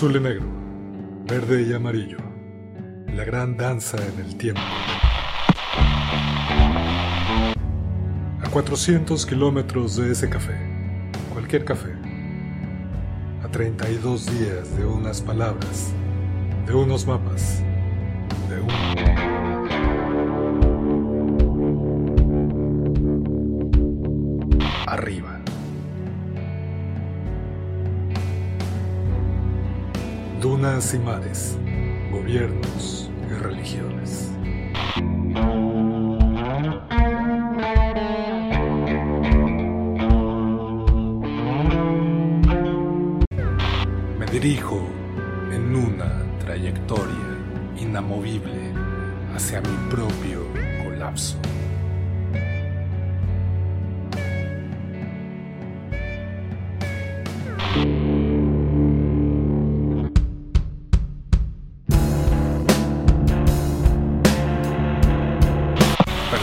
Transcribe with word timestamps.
Azul 0.00 0.16
y 0.16 0.20
negro, 0.20 0.46
verde 1.28 1.62
y 1.62 1.74
amarillo. 1.74 2.16
La 3.14 3.22
gran 3.22 3.58
danza 3.58 3.98
en 3.98 4.24
el 4.24 4.34
tiempo. 4.38 4.62
A 8.42 8.48
400 8.50 9.26
kilómetros 9.26 9.96
de 9.96 10.12
ese 10.12 10.30
café, 10.30 10.54
cualquier 11.34 11.66
café. 11.66 11.90
A 13.44 13.48
32 13.48 14.24
días 14.38 14.74
de 14.74 14.86
unas 14.86 15.20
palabras, 15.20 15.92
de 16.66 16.72
unos 16.72 17.06
mapas, 17.06 17.49
Gobiernos 32.10 33.08
y 33.28 33.32
religiones. 33.34 34.32
Me 44.18 44.26
dirijo 44.32 44.80
en 45.52 45.76
una 45.76 46.24
trayectoria 46.40 47.14
inamovible 47.78 48.72
hacia 49.32 49.60
mi 49.60 49.90
propio 49.90 50.44
colapso. 50.82 51.36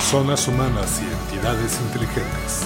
Personas 0.09 0.47
humanas 0.47 1.02
y 1.02 1.36
entidades 1.36 1.77
inteligentes 1.81 2.61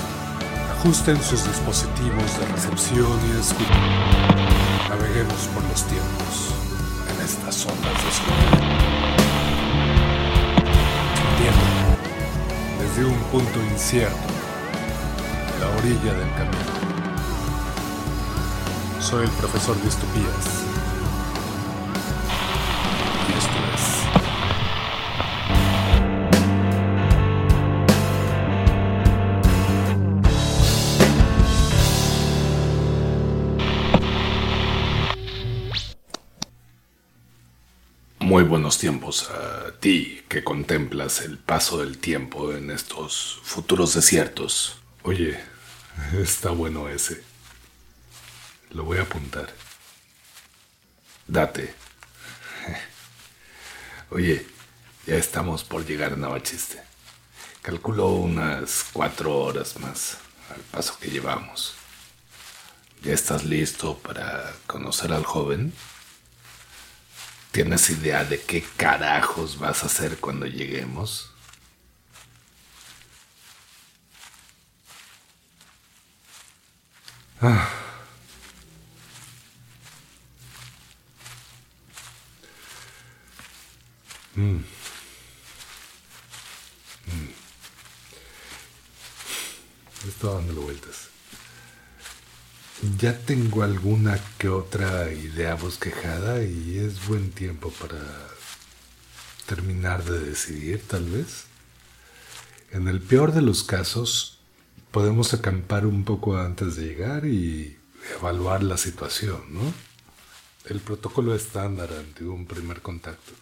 ajusten 0.78 1.20
sus 1.24 1.44
dispositivos 1.44 2.38
de 2.38 2.46
recepción 2.46 3.18
y 3.28 3.40
escucha. 3.40 3.74
Naveguemos 4.88 5.48
por 5.52 5.64
los 5.64 5.84
tiempos 5.86 6.54
en 7.10 7.26
estas 7.26 7.66
ondas 7.66 7.94
de. 8.06 8.36
Entiendo, 11.32 11.66
desde 12.80 13.06
un 13.06 13.20
punto 13.32 13.60
incierto, 13.72 14.16
la 15.60 15.68
orilla 15.80 16.14
del 16.14 16.32
camino. 16.36 16.72
Soy 19.00 19.24
el 19.24 19.32
profesor 19.32 19.76
de 19.78 19.86
Distopías. 19.86 20.61
Tiempos 38.78 39.30
a 39.30 39.72
ti 39.80 40.24
que 40.28 40.44
contemplas 40.44 41.22
el 41.22 41.38
paso 41.38 41.80
del 41.80 41.98
tiempo 41.98 42.54
en 42.54 42.72
estos 42.72 43.40
futuros 43.44 43.94
desiertos. 43.94 44.78
Oye, 45.04 45.40
está 46.14 46.52
bueno 46.52 46.90
ese. 46.90 47.24
Lo 48.72 48.84
voy 48.84 49.00
a 49.00 49.04
apuntar. 49.04 49.54
Date. 51.28 51.74
Oye, 54.10 54.46
ya 55.06 55.16
estamos 55.16 55.64
por 55.64 55.86
llegar 55.86 56.14
a 56.14 56.16
Navachiste. 56.16 56.82
Calculo 57.62 58.08
unas 58.08 58.86
cuatro 58.92 59.38
horas 59.38 59.80
más 59.80 60.18
al 60.54 60.62
paso 60.62 60.98
que 61.00 61.10
llevamos. 61.10 61.76
¿Ya 63.04 63.14
estás 63.14 63.44
listo 63.44 63.98
para 63.98 64.54
conocer 64.68 65.12
al 65.14 65.26
joven? 65.26 65.74
¿Tienes 67.52 67.90
idea 67.90 68.24
de 68.24 68.42
qué 68.42 68.64
carajos 68.78 69.60
vas 69.60 69.84
a 69.84 69.88
hacer 69.88 70.18
cuando 70.20 70.46
lleguemos? 70.46 71.32
Está 90.08 90.34
dándole 90.34 90.60
vueltas. 90.62 91.11
Ya 92.82 93.16
tengo 93.16 93.62
alguna 93.62 94.20
que 94.40 94.50
otra 94.50 95.12
idea 95.12 95.54
bosquejada 95.54 96.44
y 96.44 96.80
es 96.80 97.08
buen 97.08 97.30
tiempo 97.30 97.70
para 97.70 98.00
terminar 99.46 100.04
de 100.04 100.20
decidir, 100.20 100.82
tal 100.88 101.06
vez. 101.06 101.46
En 102.72 102.88
el 102.88 103.00
peor 103.00 103.34
de 103.34 103.44
los 103.44 103.64
casos, 103.64 104.40
podemos 104.90 105.32
acampar 105.36 105.86
un 105.86 106.06
poco 106.06 106.38
antes 106.38 106.76
de 106.76 106.86
llegar 106.86 107.26
y 107.28 107.78
evaluar 108.18 108.64
la 108.64 108.78
situación, 108.78 109.44
¿no? 109.50 109.74
El 110.66 110.80
protocolo 110.80 111.36
estándar 111.36 111.94
ante 111.94 112.24
un 112.24 112.48
primer 112.48 112.82
contacto. 112.82 113.34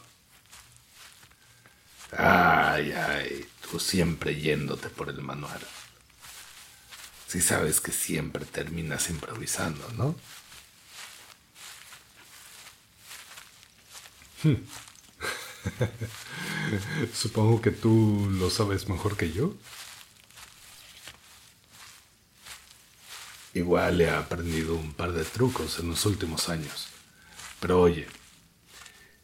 Ay, 2.11 2.91
ay, 2.91 3.45
tú 3.69 3.79
siempre 3.79 4.35
yéndote 4.35 4.89
por 4.89 5.07
el 5.07 5.21
manual. 5.21 5.61
Si 7.29 7.41
sabes 7.41 7.79
que 7.79 7.91
siempre 7.91 8.43
terminas 8.43 9.11
improvisando, 9.11 9.87
¿no? 9.95 10.15
Supongo 17.13 17.61
que 17.61 17.69
tú 17.69 18.27
lo 18.31 18.49
sabes 18.49 18.89
mejor 18.89 19.15
que 19.15 19.31
yo. 19.31 19.53
Igual 23.53 24.01
he 24.01 24.09
aprendido 24.09 24.73
un 24.73 24.93
par 24.93 25.11
de 25.11 25.23
trucos 25.23 25.77
en 25.77 25.89
los 25.89 26.07
últimos 26.07 26.49
años. 26.49 26.87
Pero 27.59 27.79
oye, 27.79 28.07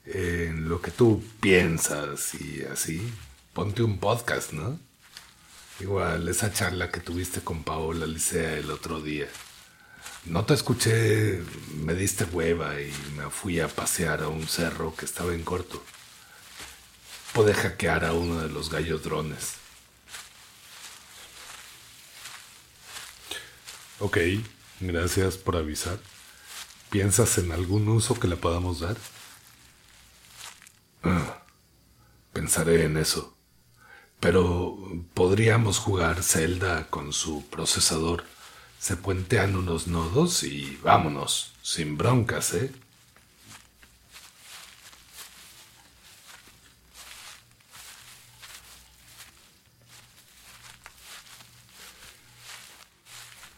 en 0.05 0.69
lo 0.69 0.79
que 0.79 0.91
tú 0.91 1.23
piensas 1.39 2.35
y 2.35 2.61
así, 2.65 3.01
ponte 3.53 3.81
un 3.81 3.97
podcast, 3.97 4.53
¿no? 4.53 4.79
Igual 5.79 6.27
esa 6.29 6.53
charla 6.53 6.89
que 6.89 7.01
tuviste 7.01 7.41
con 7.41 7.63
Paola 7.63 8.05
Licea 8.05 8.53
el 8.57 8.71
otro 8.71 9.01
día. 9.01 9.27
No 10.25 10.45
te 10.45 10.53
escuché, 10.53 11.43
me 11.75 11.93
diste 11.93 12.23
hueva 12.23 12.79
y 12.81 12.91
me 13.15 13.29
fui 13.29 13.59
a 13.59 13.67
pasear 13.67 14.23
a 14.23 14.27
un 14.29 14.47
cerro 14.47 14.95
que 14.95 15.05
estaba 15.05 15.33
en 15.33 15.43
corto. 15.43 15.83
Pude 17.33 17.53
hackear 17.53 18.05
a 18.05 18.13
uno 18.13 18.41
de 18.41 18.49
los 18.49 18.69
gallos 18.69 19.03
drones. 19.03 19.55
Ok, 23.99 24.17
gracias 24.79 25.37
por 25.37 25.57
avisar. 25.57 25.99
¿Piensas 26.89 27.37
en 27.37 27.51
algún 27.51 27.87
uso 27.89 28.19
que 28.19 28.27
le 28.27 28.37
podamos 28.37 28.79
dar? 28.79 28.97
Pensaré 32.33 32.85
en 32.85 32.97
eso. 32.97 33.34
Pero 34.25 34.75
podríamos 35.13 35.77
jugar 35.77 36.23
Zelda 36.23 36.87
con 36.89 37.13
su 37.13 37.47
procesador. 37.47 38.25
Se 38.79 38.97
puentean 38.97 39.55
unos 39.55 39.85
nodos 39.85 40.41
y 40.41 40.79
vámonos, 40.81 41.53
sin 41.61 41.95
broncas, 41.95 42.55
¿eh? 42.55 42.71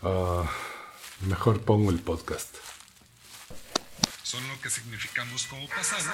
Ah, 0.04 0.52
mejor 1.22 1.62
pongo 1.62 1.92
el 1.92 2.00
podcast. 2.00 2.54
son 4.22 4.46
lo 4.50 4.60
que 4.60 4.70
significamos 4.70 5.46
como 5.46 5.66
pasado. 5.70 6.12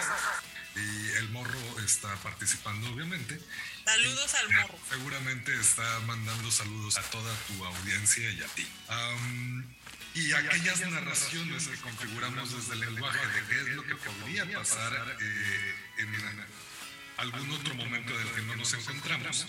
Y 0.75 1.09
el 1.17 1.29
morro 1.29 1.59
está 1.85 2.15
participando, 2.17 2.89
obviamente. 2.91 3.39
Saludos 3.85 4.33
al 4.33 4.49
morro. 4.49 4.79
Seguramente 4.89 5.59
está 5.59 5.99
mandando 6.01 6.49
saludos 6.51 6.97
a 6.97 7.03
toda 7.03 7.33
tu 7.47 7.63
audiencia 7.63 8.29
y 8.31 8.41
a 8.41 8.47
ti. 8.47 8.67
Am, 8.87 9.75
y 10.15 10.31
aquellas 10.31 10.79
narraciones 10.81 11.67
que 11.67 11.77
configuramos 11.77 12.55
desde 12.55 12.73
el 12.73 12.79
lenguaje 12.81 13.25
de 13.27 13.47
qué 13.47 13.61
es 13.61 13.67
lo 13.69 13.83
que 13.83 13.95
podría 13.95 14.51
pasar 14.51 15.17
eh, 15.19 15.75
en 15.97 16.45
algún 17.17 17.51
otro 17.51 17.75
momento 17.75 18.17
del 18.17 18.27
que 18.31 18.41
no 18.41 18.55
nos 18.55 18.73
encontramos, 18.73 19.47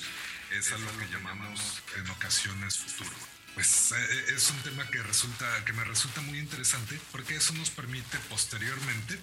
es 0.51 0.73
a 0.73 0.79
lo 0.79 0.99
que 0.99 1.07
llamamos 1.09 1.83
en 1.97 2.09
ocasiones 2.11 2.79
futuro. 2.79 3.17
Pues 3.55 3.93
eh, 3.93 4.25
es 4.35 4.51
un 4.51 4.63
tema 4.63 4.89
que 4.91 5.03
resulta 5.03 5.65
que 5.65 5.73
me 5.73 5.85
resulta 5.85 6.21
muy 6.23 6.39
interesante 6.39 6.99
porque 7.13 7.37
eso 7.37 7.53
nos 7.55 7.71
permite 7.71 8.19
posteriormente 8.29 9.19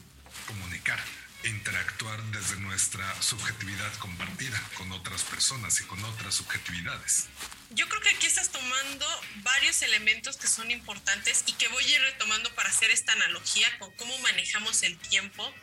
comunicar 0.48 1.00
interactuar 1.44 2.22
desde 2.32 2.58
nuestra 2.58 3.22
subjetividad 3.22 3.94
compartida 3.96 4.62
con 4.76 4.92
otras 4.92 5.24
personas 5.24 5.80
y 5.82 5.84
con 5.86 6.04
otras 6.04 6.36
subjetividades. 6.36 7.28
Yo 7.72 7.88
creo 7.88 8.02
que 8.02 8.10
aquí 8.10 8.28
estás 8.28 8.50
tomando 8.50 9.06
varios 9.44 9.82
elementos 9.82 10.38
que 10.38 10.48
son 10.48 10.72
importantes 10.72 11.44
y 11.48 11.54
que 11.54 11.68
voy 11.70 11.84
a 11.84 11.96
ir 11.96 12.02
retomando 12.02 12.54
para 12.54 12.70
hacer 12.70 12.92
esta 12.92 13.14
analogía 13.14 13.68
con 13.80 13.96
cómo 13.96 14.18
manejamos 14.20 14.84
el 14.84 14.98
tiempo 14.98 15.54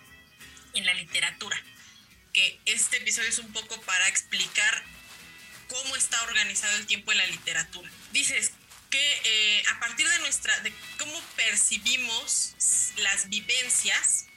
en 0.75 0.87
la 0.87 0.95
literatura. 0.95 1.61
Que 2.33 2.59
este 2.65 2.99
episodio 2.99 3.29
es 3.29 3.39
un 3.39 3.53
poco 3.53 3.81
para 3.83 4.09
explicar 4.09 4.85
cómo 5.69 5.97
está 5.97 6.23
organizado 6.23 6.77
el 6.77 6.87
tiempo 6.87 7.13
en 7.13 7.19
la 7.19 7.27
literatura. 7.27 7.91
Dices 8.13 8.53
que 8.91 9.21
eh, 9.25 9.63
a 9.71 9.81
partir 9.81 10.09
de 10.09 10.19
nuestra, 10.21 10.59
de 10.61 10.73
cómo 10.99 11.21
percibimos 11.37 12.55
las 12.97 13.29
vivencias, 13.29 14.28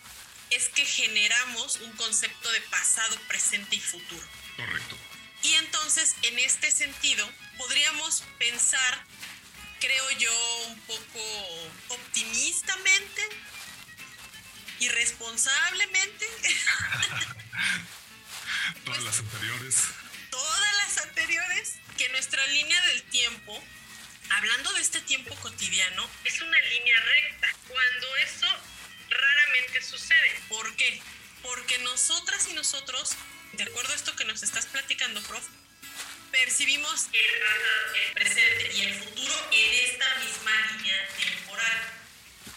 es 0.51 0.69
que 0.69 0.85
generamos 0.85 1.77
un 1.77 1.91
concepto 1.93 2.51
de 2.51 2.61
pasado, 2.61 3.17
presente 3.27 3.77
y 3.77 3.79
futuro. 3.79 4.27
Correcto. 4.57 4.97
Y 5.43 5.53
entonces, 5.55 6.15
en 6.23 6.37
este 6.39 6.71
sentido, 6.71 7.29
podríamos 7.57 8.23
pensar, 8.37 9.05
creo 9.79 10.11
yo, 10.11 10.31
un 10.67 10.79
poco 10.81 11.69
optimistamente, 11.89 13.21
irresponsablemente. 14.79 16.29
todas 18.85 19.03
las 19.03 19.19
anteriores. 19.19 19.75
Todas 20.29 20.77
las 20.77 20.97
anteriores, 21.05 21.79
que 21.97 22.09
nuestra 22.09 22.45
línea 22.47 22.81
del 22.87 23.03
tiempo, 23.03 23.63
hablando 24.29 24.73
de 24.73 24.81
este 24.81 24.99
tiempo 25.01 25.33
cotidiano, 25.35 26.09
es 26.25 26.41
una 26.41 26.59
línea 26.61 26.99
recta. 26.99 27.47
Cuando 27.67 28.15
eso 28.17 28.47
raramente 29.11 29.81
sucede. 29.81 30.41
¿Por 30.49 30.75
qué? 30.75 31.01
Porque 31.41 31.77
nosotras 31.79 32.47
y 32.49 32.53
nosotros, 32.53 33.11
de 33.53 33.63
acuerdo 33.63 33.93
a 33.93 33.95
esto 33.95 34.15
que 34.15 34.25
nos 34.25 34.43
estás 34.43 34.65
platicando, 34.67 35.21
prof, 35.23 35.43
percibimos 36.31 37.07
el, 37.13 38.13
presente 38.13 38.71
y 38.73 38.81
el 38.81 38.93
futuro 38.95 39.33
en 39.51 39.89
esta 39.89 40.05
misma 40.19 40.51
línea 40.77 41.07
temporal. 41.19 41.81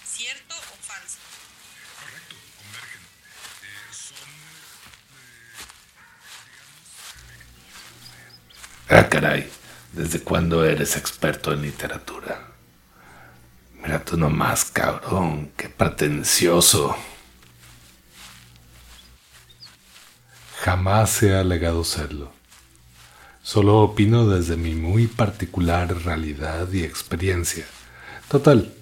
¿Cierto 0.04 0.54
o 0.56 0.76
falso? 0.82 1.18
Correcto, 2.00 2.36
convergen. 2.56 3.00
Eh, 3.62 3.92
son, 3.92 4.28
eh, 8.88 9.00
Ah, 9.00 9.08
caray. 9.08 9.50
¿Desde 9.92 10.20
cuándo 10.22 10.64
eres 10.64 10.96
experto 10.96 11.52
en 11.52 11.62
literatura? 11.62 12.53
Mira 13.84 14.02
tú 14.02 14.16
nomás, 14.16 14.64
cabrón. 14.64 15.52
Qué 15.56 15.68
pretencioso. 15.68 16.96
Jamás 20.60 21.22
he 21.22 21.36
alegado 21.36 21.84
serlo. 21.84 22.32
Solo 23.42 23.80
opino 23.80 24.26
desde 24.26 24.56
mi 24.56 24.74
muy 24.74 25.06
particular 25.06 25.94
realidad 26.02 26.72
y 26.72 26.82
experiencia. 26.82 27.66
Total. 28.28 28.72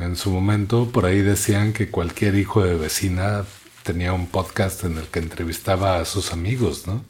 En 0.00 0.16
su 0.16 0.30
momento 0.30 0.90
por 0.90 1.06
ahí 1.06 1.20
decían 1.20 1.72
que 1.72 1.90
cualquier 1.90 2.34
hijo 2.34 2.64
de 2.64 2.74
vecina 2.74 3.44
tenía 3.84 4.12
un 4.12 4.26
podcast 4.26 4.82
en 4.84 4.98
el 4.98 5.06
que 5.06 5.20
entrevistaba 5.20 5.98
a 5.98 6.04
sus 6.04 6.32
amigos, 6.32 6.86
¿no? 6.86 7.04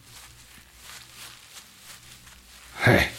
Eh, 2.86 3.10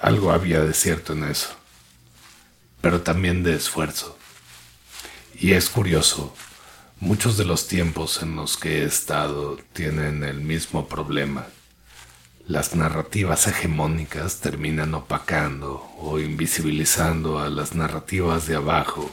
algo 0.00 0.32
había 0.32 0.60
de 0.60 0.74
cierto 0.74 1.12
en 1.12 1.24
eso, 1.24 1.56
pero 2.80 3.02
también 3.02 3.42
de 3.42 3.54
esfuerzo. 3.54 4.18
Y 5.34 5.52
es 5.52 5.68
curioso, 5.68 6.34
muchos 7.00 7.36
de 7.36 7.44
los 7.44 7.68
tiempos 7.68 8.22
en 8.22 8.36
los 8.36 8.56
que 8.56 8.82
he 8.82 8.84
estado 8.84 9.58
tienen 9.72 10.24
el 10.24 10.40
mismo 10.40 10.88
problema. 10.88 11.46
Las 12.46 12.74
narrativas 12.74 13.46
hegemónicas 13.46 14.40
terminan 14.40 14.94
opacando 14.94 15.90
o 15.98 16.18
invisibilizando 16.18 17.38
a 17.38 17.50
las 17.50 17.74
narrativas 17.74 18.46
de 18.46 18.56
abajo, 18.56 19.10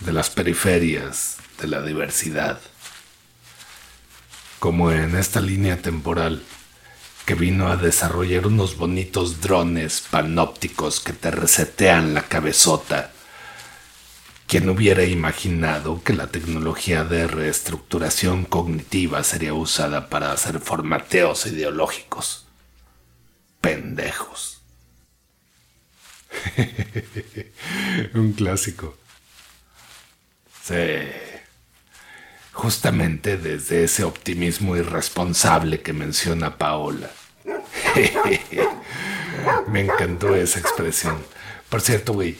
de 0.00 0.12
las 0.12 0.30
periferias, 0.30 1.36
de 1.60 1.68
la 1.68 1.82
diversidad. 1.82 2.60
Como 4.58 4.90
en 4.90 5.16
esta 5.16 5.40
línea 5.40 5.82
temporal, 5.82 6.42
que 7.24 7.34
vino 7.34 7.68
a 7.68 7.76
desarrollar 7.76 8.46
unos 8.46 8.76
bonitos 8.76 9.40
drones 9.40 10.02
panópticos 10.10 11.00
que 11.00 11.12
te 11.12 11.30
resetean 11.30 12.14
la 12.14 12.22
cabezota. 12.22 13.12
¿Quién 14.46 14.68
hubiera 14.68 15.04
imaginado 15.04 16.02
que 16.02 16.12
la 16.12 16.26
tecnología 16.26 17.04
de 17.04 17.26
reestructuración 17.26 18.44
cognitiva 18.44 19.22
sería 19.24 19.54
usada 19.54 20.08
para 20.08 20.32
hacer 20.32 20.58
formateos 20.58 21.46
ideológicos? 21.46 22.46
Pendejos. 23.60 24.60
Un 28.14 28.32
clásico. 28.32 28.96
Sí. 30.62 31.31
Justamente 32.52 33.38
desde 33.38 33.84
ese 33.84 34.04
optimismo 34.04 34.76
irresponsable 34.76 35.80
que 35.80 35.92
menciona 35.92 36.58
Paola. 36.58 37.10
Me 39.68 39.80
encantó 39.80 40.34
esa 40.34 40.60
expresión. 40.60 41.18
Por 41.68 41.80
cierto, 41.80 42.12
güey, 42.12 42.36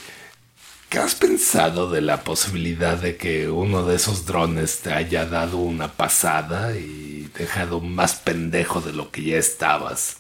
¿qué 0.91 0.99
has 0.99 1.15
pensado 1.15 1.91
de 1.91 2.03
la 2.03 2.25
posibilidad 2.25 2.99
de 2.99 3.17
que 3.17 3.49
uno 3.49 3.87
de 3.87 3.97
esos 3.97 4.27
drones 4.27 4.81
te 4.81 4.93
haya 4.93 5.25
dado 5.25 5.57
una 5.57 5.93
pasada 5.93 6.77
y 6.77 7.31
dejado 7.37 7.81
más 7.81 8.15
pendejo 8.15 8.83
de 8.83 8.93
lo 8.93 9.11
que 9.11 9.23
ya 9.23 9.39
estabas? 9.39 10.19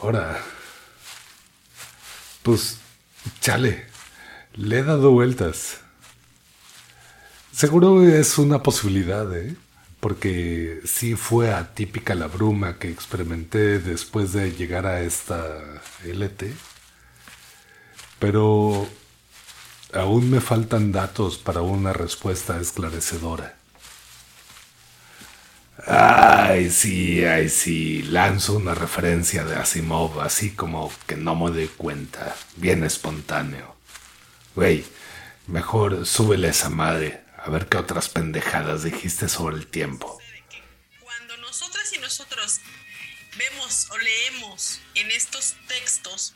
Ahora. 0.00 0.40
Pues, 2.42 2.78
chale. 3.40 3.86
Le 4.54 4.78
he 4.78 4.82
dado 4.84 5.10
vueltas. 5.10 5.80
Seguro 7.56 8.06
es 8.06 8.36
una 8.36 8.62
posibilidad, 8.62 9.34
¿eh? 9.34 9.56
Porque 9.98 10.82
sí 10.84 11.14
fue 11.14 11.54
atípica 11.54 12.14
la 12.14 12.26
bruma 12.26 12.78
que 12.78 12.90
experimenté 12.90 13.78
después 13.78 14.34
de 14.34 14.52
llegar 14.52 14.84
a 14.84 15.00
esta 15.00 15.56
LT. 16.04 16.52
Pero 18.18 18.86
aún 19.94 20.30
me 20.30 20.42
faltan 20.42 20.92
datos 20.92 21.38
para 21.38 21.62
una 21.62 21.94
respuesta 21.94 22.60
esclarecedora. 22.60 23.56
Ay, 25.86 26.68
sí, 26.68 27.24
ay, 27.24 27.48
sí. 27.48 28.02
Lanzo 28.02 28.56
una 28.58 28.74
referencia 28.74 29.44
de 29.46 29.56
Asimov, 29.56 30.20
así 30.20 30.50
como 30.50 30.92
que 31.06 31.16
no 31.16 31.34
me 31.34 31.50
doy 31.50 31.68
cuenta. 31.68 32.36
Bien 32.56 32.84
espontáneo. 32.84 33.76
Güey, 34.54 34.84
mejor 35.46 36.04
súbele 36.04 36.48
esa 36.48 36.68
madre. 36.68 37.25
A 37.46 37.48
ver 37.48 37.68
qué 37.68 37.76
otras 37.76 38.08
pendejadas 38.08 38.82
dijiste 38.82 39.28
sobre 39.28 39.54
el 39.54 39.68
tiempo. 39.68 40.20
Cuando 40.98 41.36
nosotras 41.36 41.92
y 41.92 41.98
nosotros 41.98 42.60
vemos 43.36 43.86
o 43.90 43.98
leemos 43.98 44.80
en 44.96 45.08
estos 45.12 45.54
textos 45.68 46.34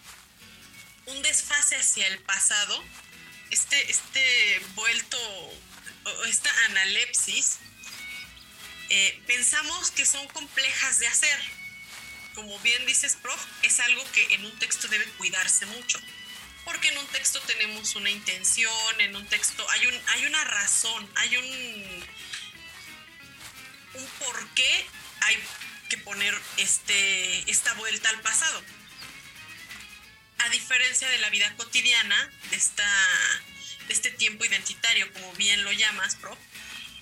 un 1.07 1.21
desfase 1.23 1.75
hacia 1.75 2.07
el 2.07 2.21
pasado, 2.21 2.81
este, 3.51 3.91
este 3.91 4.63
vuelto, 4.77 5.19
esta 6.29 6.51
analepsis, 6.67 7.59
eh, 8.91 9.21
pensamos 9.27 9.91
que 9.91 10.07
son 10.07 10.29
complejas 10.29 11.01
de 11.01 11.09
hacer. 11.09 11.41
Como 12.37 12.57
bien 12.61 12.87
dices, 12.87 13.17
prof, 13.21 13.45
es 13.65 13.81
algo 13.81 14.05
que 14.13 14.35
en 14.35 14.45
un 14.45 14.57
texto 14.61 14.87
debe 14.87 15.07
cuidarse 15.19 15.67
mucho. 15.67 15.99
Porque 16.65 16.89
en 16.89 16.99
un 16.99 17.07
texto 17.09 17.41
tenemos 17.41 17.95
una 17.97 18.11
intención, 18.11 19.01
en 19.01 19.17
un 19.17 19.27
texto 19.27 19.69
hay, 19.71 19.87
un, 19.87 20.01
hay 20.09 20.27
una 20.27 20.45
razón, 20.45 21.11
hay 21.17 21.37
un, 21.37 22.05
un 23.95 24.07
por 24.19 24.49
qué 24.55 24.87
hay 25.23 25.39
que 25.89 25.99
poner 25.99 26.35
este, 26.57 27.51
esta 27.51 27.75
vuelta 27.75 28.09
al 28.09 28.21
pasado. 28.21 28.63
A 30.39 30.49
diferencia 30.51 31.09
de 31.09 31.19
la 31.19 31.29
vida 31.31 31.55
cotidiana, 31.57 32.31
de, 32.51 32.57
esta, 32.57 32.89
este 33.89 34.11
tiempo 34.11 34.45
identitario, 34.45 35.13
como 35.13 35.33
bien 35.35 35.65
lo 35.65 35.73
llamas, 35.73 36.15
prof, 36.17 36.39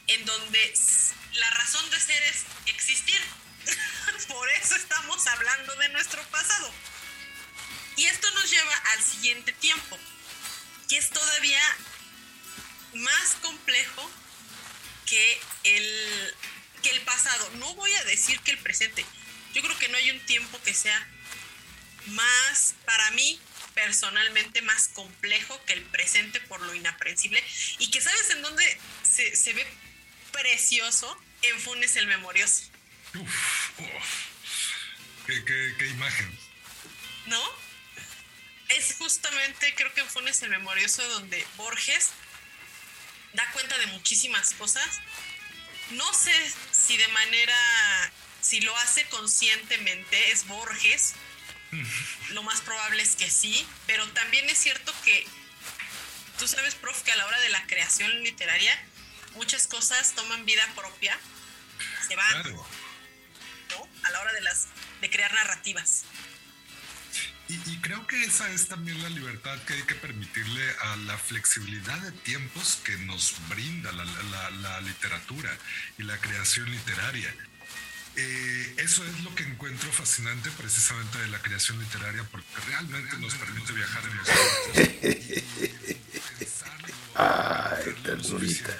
en 0.08 0.24
donde 0.24 0.74
la 1.34 1.50
razón 1.50 1.88
de 1.90 2.00
ser 2.00 2.22
es 2.24 2.44
existir. 2.66 3.20
Por 4.28 4.48
eso 4.50 4.74
estamos 4.74 5.26
hablando 5.26 5.74
de 5.76 5.88
nuestro 5.90 6.22
pasado. 6.30 6.72
Y 7.98 8.06
esto 8.06 8.30
nos 8.30 8.48
lleva 8.48 8.74
al 8.92 9.02
siguiente 9.02 9.52
tiempo, 9.52 9.98
que 10.88 10.98
es 10.98 11.10
todavía 11.10 11.60
más 12.94 13.34
complejo 13.42 14.08
que 15.04 15.40
el 15.64 16.34
que 16.80 16.90
el 16.90 17.00
pasado. 17.00 17.50
No 17.56 17.74
voy 17.74 17.92
a 17.92 18.04
decir 18.04 18.38
que 18.40 18.52
el 18.52 18.58
presente. 18.58 19.04
Yo 19.52 19.62
creo 19.62 19.76
que 19.80 19.88
no 19.88 19.96
hay 19.96 20.12
un 20.12 20.20
tiempo 20.26 20.62
que 20.62 20.74
sea 20.74 21.08
más, 22.06 22.76
para 22.84 23.10
mí, 23.10 23.40
personalmente, 23.74 24.62
más 24.62 24.86
complejo 24.88 25.60
que 25.64 25.72
el 25.72 25.82
presente 25.82 26.40
por 26.42 26.60
lo 26.60 26.74
inaprensible. 26.74 27.42
Y 27.80 27.90
que 27.90 28.00
sabes 28.00 28.30
en 28.30 28.42
dónde 28.42 28.80
se, 29.02 29.52
ve 29.54 29.66
precioso 30.30 31.20
en 31.42 31.58
Funes 31.58 31.96
el 31.96 32.06
Memorioso. 32.06 32.62
¿Qué, 35.26 35.86
imagen? 35.88 36.38
¿No? 37.26 37.67
Es 38.68 38.96
justamente, 38.98 39.74
creo 39.74 39.92
que 39.94 40.00
en 40.00 40.08
Funes 40.08 40.42
el 40.42 40.50
Memorioso, 40.50 41.06
donde 41.08 41.46
Borges 41.56 42.10
da 43.32 43.50
cuenta 43.52 43.78
de 43.78 43.86
muchísimas 43.86 44.52
cosas. 44.54 45.00
No 45.90 46.12
sé 46.12 46.34
si 46.70 46.96
de 46.96 47.08
manera, 47.08 47.56
si 48.40 48.60
lo 48.60 48.76
hace 48.76 49.06
conscientemente, 49.08 50.30
es 50.30 50.46
Borges. 50.46 51.14
Lo 52.30 52.42
más 52.42 52.62
probable 52.62 53.02
es 53.02 53.14
que 53.14 53.30
sí, 53.30 53.66
pero 53.86 54.06
también 54.12 54.48
es 54.48 54.58
cierto 54.58 54.94
que 55.04 55.26
tú 56.38 56.48
sabes, 56.48 56.74
prof, 56.74 57.02
que 57.02 57.12
a 57.12 57.16
la 57.16 57.26
hora 57.26 57.38
de 57.40 57.50
la 57.50 57.66
creación 57.66 58.22
literaria 58.22 58.74
muchas 59.34 59.66
cosas 59.66 60.14
toman 60.14 60.44
vida 60.46 60.66
propia, 60.74 61.18
se 62.06 62.16
van, 62.16 62.42
¿no? 62.52 63.88
A 64.04 64.10
la 64.10 64.20
hora 64.20 64.32
de 64.32 64.40
las 64.40 64.66
de 65.00 65.10
crear 65.10 65.32
narrativas. 65.32 66.04
Y, 67.48 67.78
creo 67.78 68.06
que 68.06 68.22
esa 68.24 68.50
es 68.50 68.68
también 68.68 69.02
la 69.02 69.08
libertad 69.08 69.56
que 69.62 69.72
hay 69.72 69.82
que 69.82 69.94
permitirle 69.94 70.62
a 70.82 70.96
la 70.96 71.16
flexibilidad 71.16 71.98
de 71.98 72.12
tiempos 72.12 72.78
que 72.84 72.94
nos 72.98 73.36
brinda 73.48 73.90
la, 73.92 74.80
literatura 74.82 75.50
y 75.96 76.02
la 76.02 76.18
creación 76.18 76.70
literaria. 76.70 77.34
Eh, 78.16 78.74
eso 78.78 79.02
es 79.04 79.20
lo 79.20 79.34
que 79.34 79.44
encuentro 79.44 79.90
fascinante 79.92 80.50
precisamente 80.58 81.18
de 81.18 81.28
la 81.28 81.40
creación 81.40 81.78
literaria 81.78 82.22
porque 82.24 82.46
realmente 82.66 83.16
nos 83.18 83.34
permite 83.34 83.72
viajar 83.72 84.02
en 84.04 84.16
los 84.16 84.26
tiempos 84.26 85.38
y 86.40 86.44
Ay, 87.14 87.94
ternurita. 88.02 88.76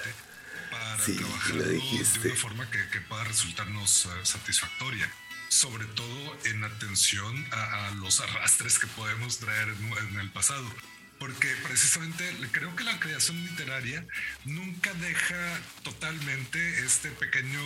para 0.69 1.05
sí, 1.05 1.15
trabajar 1.15 1.53
de 1.53 1.77
una 1.77 2.35
forma 2.35 2.69
que, 2.69 2.89
que 2.89 3.01
pueda 3.01 3.23
resultarnos 3.23 4.05
uh, 4.05 4.25
satisfactoria 4.25 5.09
sobre 5.49 5.85
todo 5.87 6.39
en 6.45 6.63
atención 6.63 7.47
a, 7.51 7.91
los 7.95 8.21
arrastres 8.21 8.79
que 8.79 8.87
podemos 8.87 9.39
traer 9.39 9.67
en, 9.67 10.19
el 10.19 10.29
pasado. 10.31 10.71
Porque 11.17 11.53
precisamente 11.63 12.23
creo 12.51 12.73
que 12.77 12.85
la 12.85 12.97
creación 12.99 13.43
literaria 13.45 14.05
nunca 14.45 14.93
deja 14.93 15.59
totalmente 15.83 16.85
este 16.85 17.11
pequeño, 17.11 17.59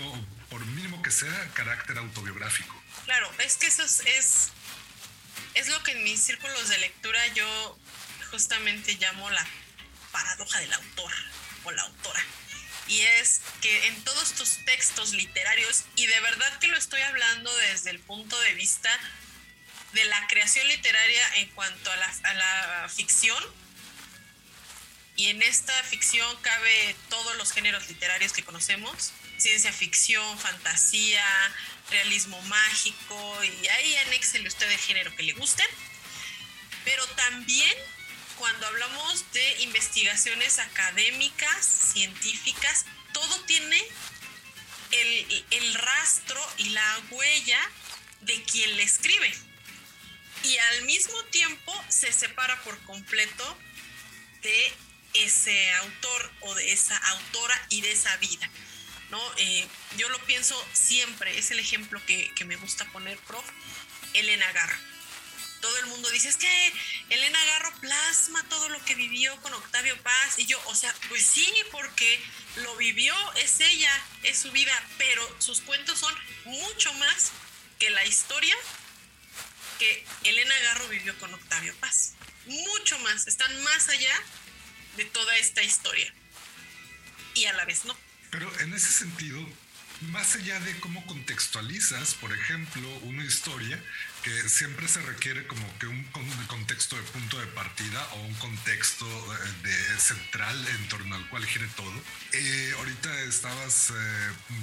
por 0.50 0.66
mínimo 0.66 1.04
que 1.04 1.12
sea, 1.12 1.52
carácter 1.54 2.00
autobiográfico. 2.00 2.74
Claro, 3.06 3.32
es 3.46 3.58
que 3.58 3.68
eso 3.68 3.84
es, 3.84 4.00
es, 4.08 4.50
es 5.54 5.68
lo 5.68 5.84
que 5.84 5.92
en 5.92 6.04
mis 6.04 6.20
círculos 6.20 6.70
de 6.70 6.80
lectura 6.80 7.28
yo 7.36 7.78
justamente 8.32 8.96
llamo 8.96 9.30
la 9.30 9.46
paradoja 10.12 10.60
del 10.60 10.74
autor 10.74 11.12
o 11.66 11.72
la 11.72 11.84
autora 11.84 12.24
y 12.88 13.02
es 13.02 13.42
que 13.62 13.88
en 13.88 14.04
todos 14.04 14.34
tus 14.34 14.64
textos 14.66 15.14
literarios, 15.14 15.86
y 15.96 16.06
de 16.06 16.20
verdad 16.20 16.60
que 16.60 16.68
lo 16.68 16.78
estoy 16.78 17.02
hablando 17.02 17.54
desde 17.58 17.92
el 17.92 18.00
punto 18.00 18.40
de 18.42 18.54
vista 18.56 18.90
de 19.94 20.04
la 20.06 20.28
creación 20.28 20.68
literaria 20.68 21.36
en 21.36 21.50
cuanto 21.50 21.92
a 21.92 21.96
la, 21.96 22.90
ficción, 22.90 23.42
y 25.16 25.28
en 25.28 25.42
esta 25.44 25.74
ficción 25.84 26.36
cabe 26.42 26.96
todos 27.10 27.38
los 27.38 27.52
géneros 27.52 27.88
literarios 27.88 28.34
que 28.34 28.44
conocemos, 28.44 29.14
ciencia 29.38 29.72
ficción, 29.72 30.40
fantasía, 30.40 31.24
realismo 31.92 32.42
mágico, 32.44 33.44
y 33.44 33.68
ahí 33.68 33.96
anéxele 34.08 34.48
usted 34.48 34.70
el 34.70 34.78
género 34.78 35.16
que 35.16 35.24
le 35.24 35.34
guste, 35.34 35.64
pero 36.84 37.06
también 37.10 37.74
cuando 38.38 38.68
hablamos 38.68 39.32
de 39.34 39.62
investigaciones 39.62 40.60
académicas, 40.60 41.66
científicas, 41.66 42.86
todo 43.14 43.44
tiene 43.46 43.82
el, 44.92 45.74
rastro 45.74 46.40
y 46.58 46.70
la 46.70 47.02
huella 47.12 47.60
de 48.22 48.42
quien 48.44 48.76
le 48.78 48.84
escribe. 48.84 49.34
Y 50.44 50.58
al 50.58 50.84
mismo 50.84 51.22
tiempo 51.26 51.74
se 51.90 52.12
separa 52.12 52.62
por 52.64 52.78
completo 52.84 53.58
de 54.42 54.74
ese 55.14 55.74
autor 55.76 56.32
o 56.42 56.56
de 56.56 56.72
esa 56.74 56.98
autora 56.98 57.68
y 57.70 57.82
de 57.82 57.92
esa 57.92 58.16
vida. 58.18 58.50
¿no? 59.10 59.22
Eh, 59.38 59.68
yo 59.98 60.10
lo 60.10 60.20
pienso 60.26 60.56
siempre, 60.74 61.38
es 61.38 61.52
el 61.52 61.60
ejemplo 61.60 62.04
que, 62.06 62.34
que 62.36 62.46
me 62.46 62.56
gusta 62.56 62.86
poner, 62.92 63.18
prof. 63.20 63.46
Elena 64.14 64.52
Garro 64.52 64.93
todo 65.64 65.78
el 65.78 65.86
mundo 65.86 66.10
dice, 66.10 66.28
es 66.28 66.36
que 66.36 66.74
Elena 67.10 67.42
Garro 67.46 67.74
plasma 67.80 68.44
todo 68.50 68.68
lo 68.68 68.84
que 68.84 68.96
vivió 68.96 69.34
con 69.38 69.54
Octavio 69.54 69.98
Paz. 70.04 70.38
Y 70.38 70.46
yo, 70.46 70.62
o 70.66 70.76
sea, 70.76 70.94
pues 71.08 71.26
sí, 71.26 71.48
porque 71.72 72.22
lo 72.58 72.76
vivió, 72.76 73.16
es 73.36 73.62
ella, 73.62 73.90
es 74.24 74.40
su 74.40 74.52
vida, 74.52 74.74
pero 74.98 75.24
sus 75.40 75.62
cuentos 75.62 76.00
son 76.00 76.14
mucho 76.44 76.94
más 76.96 77.32
que 77.80 77.90
la 77.92 78.06
historia 78.06 78.54
que 79.80 80.06
Elena 80.26 80.54
Garro 80.64 80.90
vivió 80.90 81.18
con 81.18 81.34
Octavio 81.34 81.74
Paz. 81.80 82.16
Mucho 82.46 83.00
más, 83.00 83.26
están 83.28 83.64
más 83.64 83.88
allá 83.88 84.22
de 84.98 85.06
toda 85.06 85.38
esta 85.38 85.64
historia. 85.64 86.14
Y 87.36 87.46
a 87.46 87.54
la 87.54 87.64
vez 87.64 87.86
no. 87.86 87.98
Pero 88.32 88.52
en 88.60 88.74
ese 88.74 88.92
sentido, 88.92 89.40
más 90.12 90.36
allá 90.36 90.60
de 90.60 90.78
cómo 90.82 91.06
contextualizas, 91.06 92.16
por 92.16 92.34
ejemplo, 92.34 92.90
una 93.04 93.24
historia, 93.24 93.82
que 94.24 94.50
siempre 94.50 94.88
se 94.88 95.02
requiere 95.02 95.46
como 95.48 95.68
que 95.80 95.88
un, 95.88 96.04
contexto 96.48 96.96
de 96.96 97.02
punto 97.04 97.40
de 97.40 97.48
partida 97.48 98.08
o 98.14 98.22
un 98.22 98.34
contexto 98.36 99.06
eh, 99.06 99.52
de, 99.64 100.00
central 100.00 100.68
en 100.70 100.88
torno 100.88 101.16
al 101.16 101.28
cual 101.30 101.46
gire 101.46 101.68
todo. 101.76 101.94
Eh, 102.32 102.74
ahorita 102.78 103.22
estabas 103.24 103.90
eh, 103.90 103.94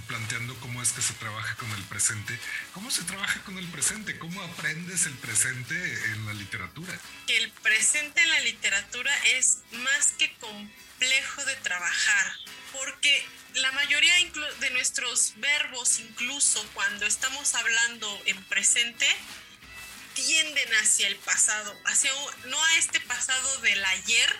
planteando 0.09 0.55
cómo 0.61 0.83
es 0.83 0.93
que 0.93 1.03
se 1.03 1.13
trabaja 1.15 1.55
con 1.57 1.71
el 1.73 1.83
presente. 1.85 2.39
¿Cómo 2.73 2.91
se 2.91 3.03
trabaja 3.05 3.43
con 3.43 3.59
el 3.59 3.67
presente? 3.69 4.19
¿Cómo 4.19 4.43
aprendes 4.43 5.07
el 5.07 5.15
presente 5.15 5.75
en 6.13 6.27
la 6.27 6.33
literatura? 6.33 6.99
El 7.29 7.51
presente 7.63 8.23
en 8.23 8.31
la 8.31 8.41
literatura 8.41 9.13
es 9.37 9.59
más 9.73 10.13
que 10.19 10.33
complejo 10.39 11.45
de 11.45 11.57
trabajar, 11.57 12.33
porque 12.73 13.27
la 13.55 13.73
mayoría 13.73 14.15
de 14.61 14.71
nuestros 14.71 15.35
verbos, 15.37 15.99
incluso 15.99 16.65
cuando 16.73 17.05
estamos 17.05 17.55
hablando 17.55 18.23
en 18.27 18.43
presente, 18.45 19.07
tienden 20.27 20.69
hacia 20.75 21.09
el 21.09 21.17
pasado, 21.17 21.75
hacia 21.87 22.13
no 22.47 22.63
a 22.63 22.77
este 22.77 23.01
pasado 23.01 23.59
del 23.59 23.85
ayer, 23.85 24.37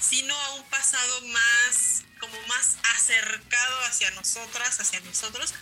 sino 0.00 0.34
a 0.34 0.54
un 0.54 0.64
pasado 0.64 1.20
más, 1.28 2.04
como 2.18 2.40
más 2.46 2.76
acercado 2.96 3.80
hacia 3.82 4.10
nosotras, 4.12 4.80
hacia 4.80 5.00
nosotros, 5.00 5.54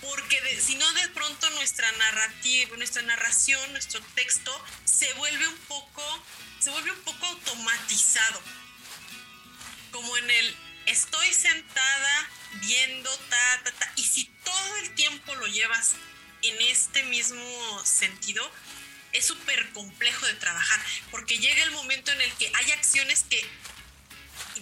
porque 0.00 0.60
si 0.60 0.76
no 0.76 0.90
de 0.94 1.08
pronto 1.08 1.50
nuestra 1.50 1.90
narrativa, 1.92 2.76
nuestra 2.76 3.02
narración, 3.02 3.72
nuestro 3.72 4.00
texto 4.14 4.64
se 4.84 5.12
vuelve 5.14 5.46
un 5.46 5.58
poco, 5.68 6.24
se 6.58 6.70
vuelve 6.70 6.90
un 6.90 7.02
poco 7.02 7.26
automatizado, 7.26 8.40
como 9.90 10.16
en 10.16 10.30
el 10.30 10.56
estoy 10.86 11.34
sentada 11.34 12.30
viendo 12.62 13.10
ta, 13.30 13.60
ta, 13.64 13.72
ta, 13.72 13.92
y 13.96 14.04
si 14.04 14.24
todo 14.44 14.76
el 14.78 14.94
tiempo 14.94 15.34
lo 15.34 15.46
llevas 15.46 15.94
en 16.42 16.60
este 16.62 17.02
mismo 17.04 17.84
sentido, 17.84 18.50
es 19.12 19.24
súper 19.26 19.70
complejo 19.72 20.26
de 20.26 20.34
trabajar, 20.34 20.80
porque 21.10 21.38
llega 21.38 21.62
el 21.64 21.70
momento 21.72 22.12
en 22.12 22.20
el 22.20 22.32
que 22.34 22.50
hay 22.54 22.72
acciones 22.72 23.24
que 23.28 23.44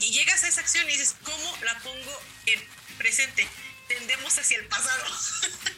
y 0.01 0.11
llegas 0.11 0.45
a 0.45 0.49
esa 0.49 0.61
acción 0.61 0.89
y 0.89 0.93
dices, 0.93 1.17
¿cómo 1.23 1.59
la 1.65 1.79
pongo 1.81 2.23
en 2.47 2.63
presente? 2.99 3.47
Tendemos 3.89 4.39
hacia 4.39 4.59
el 4.59 4.67
pasado, 4.67 5.05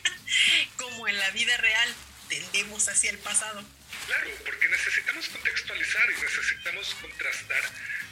como 0.76 1.06
en 1.08 1.18
la 1.18 1.30
vida 1.30 1.56
real, 1.56 1.94
tendemos 2.28 2.88
hacia 2.88 3.10
el 3.10 3.18
pasado. 3.18 3.64
Claro, 4.06 4.30
porque 4.44 4.68
necesitamos 4.68 5.28
contextualizar 5.28 6.10
y 6.10 6.20
necesitamos 6.20 6.94
contrastar. 7.00 7.62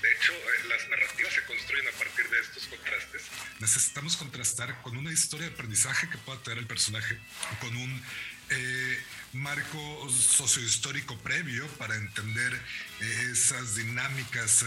De 0.03 0.13
hecho, 0.13 0.33
eh, 0.33 0.69
las 0.69 0.89
narrativas 0.89 1.33
se 1.33 1.43
construyen 1.45 1.89
a 1.89 1.93
partir 1.93 2.29
de 2.29 2.41
estos 2.41 2.67
contrastes. 2.67 3.23
Necesitamos 3.61 4.17
contrastar 4.17 4.83
con 4.83 4.97
una 4.97 5.13
historia 5.13 5.49
de 5.49 5.55
aprendizaje 5.55 6.09
que 6.11 6.19
pueda 6.19 6.43
tener 6.43 6.59
el 6.59 6.67
personaje, 6.67 7.19
con 7.61 7.75
un 7.77 8.05
eh, 8.51 9.05
marco 9.37 10.09
sociohistórico 10.11 11.17
previo 11.19 11.67
para 11.79 11.97
entender 11.97 12.53
eh, 13.01 13.31
esas 13.33 13.77
dinámicas 13.77 14.65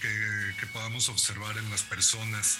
que, 0.00 0.54
que, 0.60 0.66
podamos 0.68 1.08
observar 1.08 1.56
en 1.58 1.68
las 1.70 1.82
personas, 1.82 2.58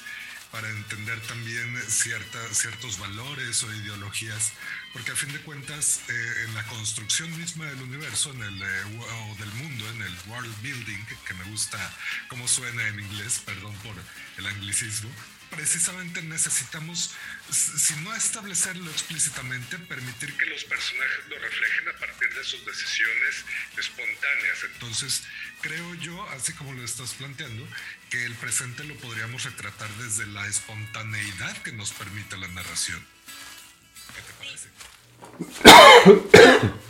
para 0.51 0.69
entender 0.71 1.21
también 1.23 1.77
cierta, 1.89 2.39
ciertos 2.55 2.99
valores 2.99 3.63
o 3.63 3.75
ideologías, 3.75 4.53
porque 4.93 5.11
a 5.11 5.17
fin 5.17 5.33
de 5.33 5.41
cuentas 5.41 6.01
en 6.09 6.55
la 6.55 6.65
construcción 6.65 7.37
misma 7.39 7.67
del 7.67 7.83
universo 7.83 8.33
en 8.33 8.43
el, 8.43 8.63
o 8.63 9.37
del 9.39 9.53
mundo, 9.53 9.91
en 9.91 10.03
el 10.03 10.17
world 10.27 10.63
building, 10.63 11.05
que 11.27 11.35
me 11.35 11.45
gusta 11.45 11.79
cómo 12.29 12.49
suena 12.49 12.87
en 12.89 13.01
inglés, 13.01 13.43
perdón 13.45 13.75
por 13.83 13.95
el 14.39 14.47
anglicismo, 14.47 15.11
precisamente 15.51 16.23
necesitamos, 16.23 17.15
si 17.51 17.95
no 18.03 18.15
establecerlo 18.15 18.91
explícitamente, 18.91 19.79
permitir 19.79 20.37
que 20.37 20.47
los 20.47 20.65
personajes 20.65 21.29
lo 21.29 21.39
reflejen 21.39 21.89
a 21.89 21.99
partir 21.99 22.33
de 22.35 22.45
sus 22.45 22.65
decisiones 22.65 23.45
espontáneas. 23.77 24.65
Entonces, 24.73 25.25
creo 25.61 25.95
yo, 25.95 26.29
así 26.31 26.53
como 26.53 26.73
lo 26.73 26.85
estás 26.85 27.15
planteando, 27.15 27.67
que 28.11 28.25
el 28.25 28.35
presente 28.35 28.85
lo 28.85 28.97
podríamos 28.97 29.45
retratar 29.45 29.91
desde 29.97 30.27
la 30.27 30.47
espontaneidad 30.47 31.57
que 31.63 31.73
nos 31.73 31.93
permite 31.93 32.37
la 32.37 32.49
narración. 32.49 33.05
¿Qué 34.15 34.23
te 34.23 34.33
parece? 34.39 34.69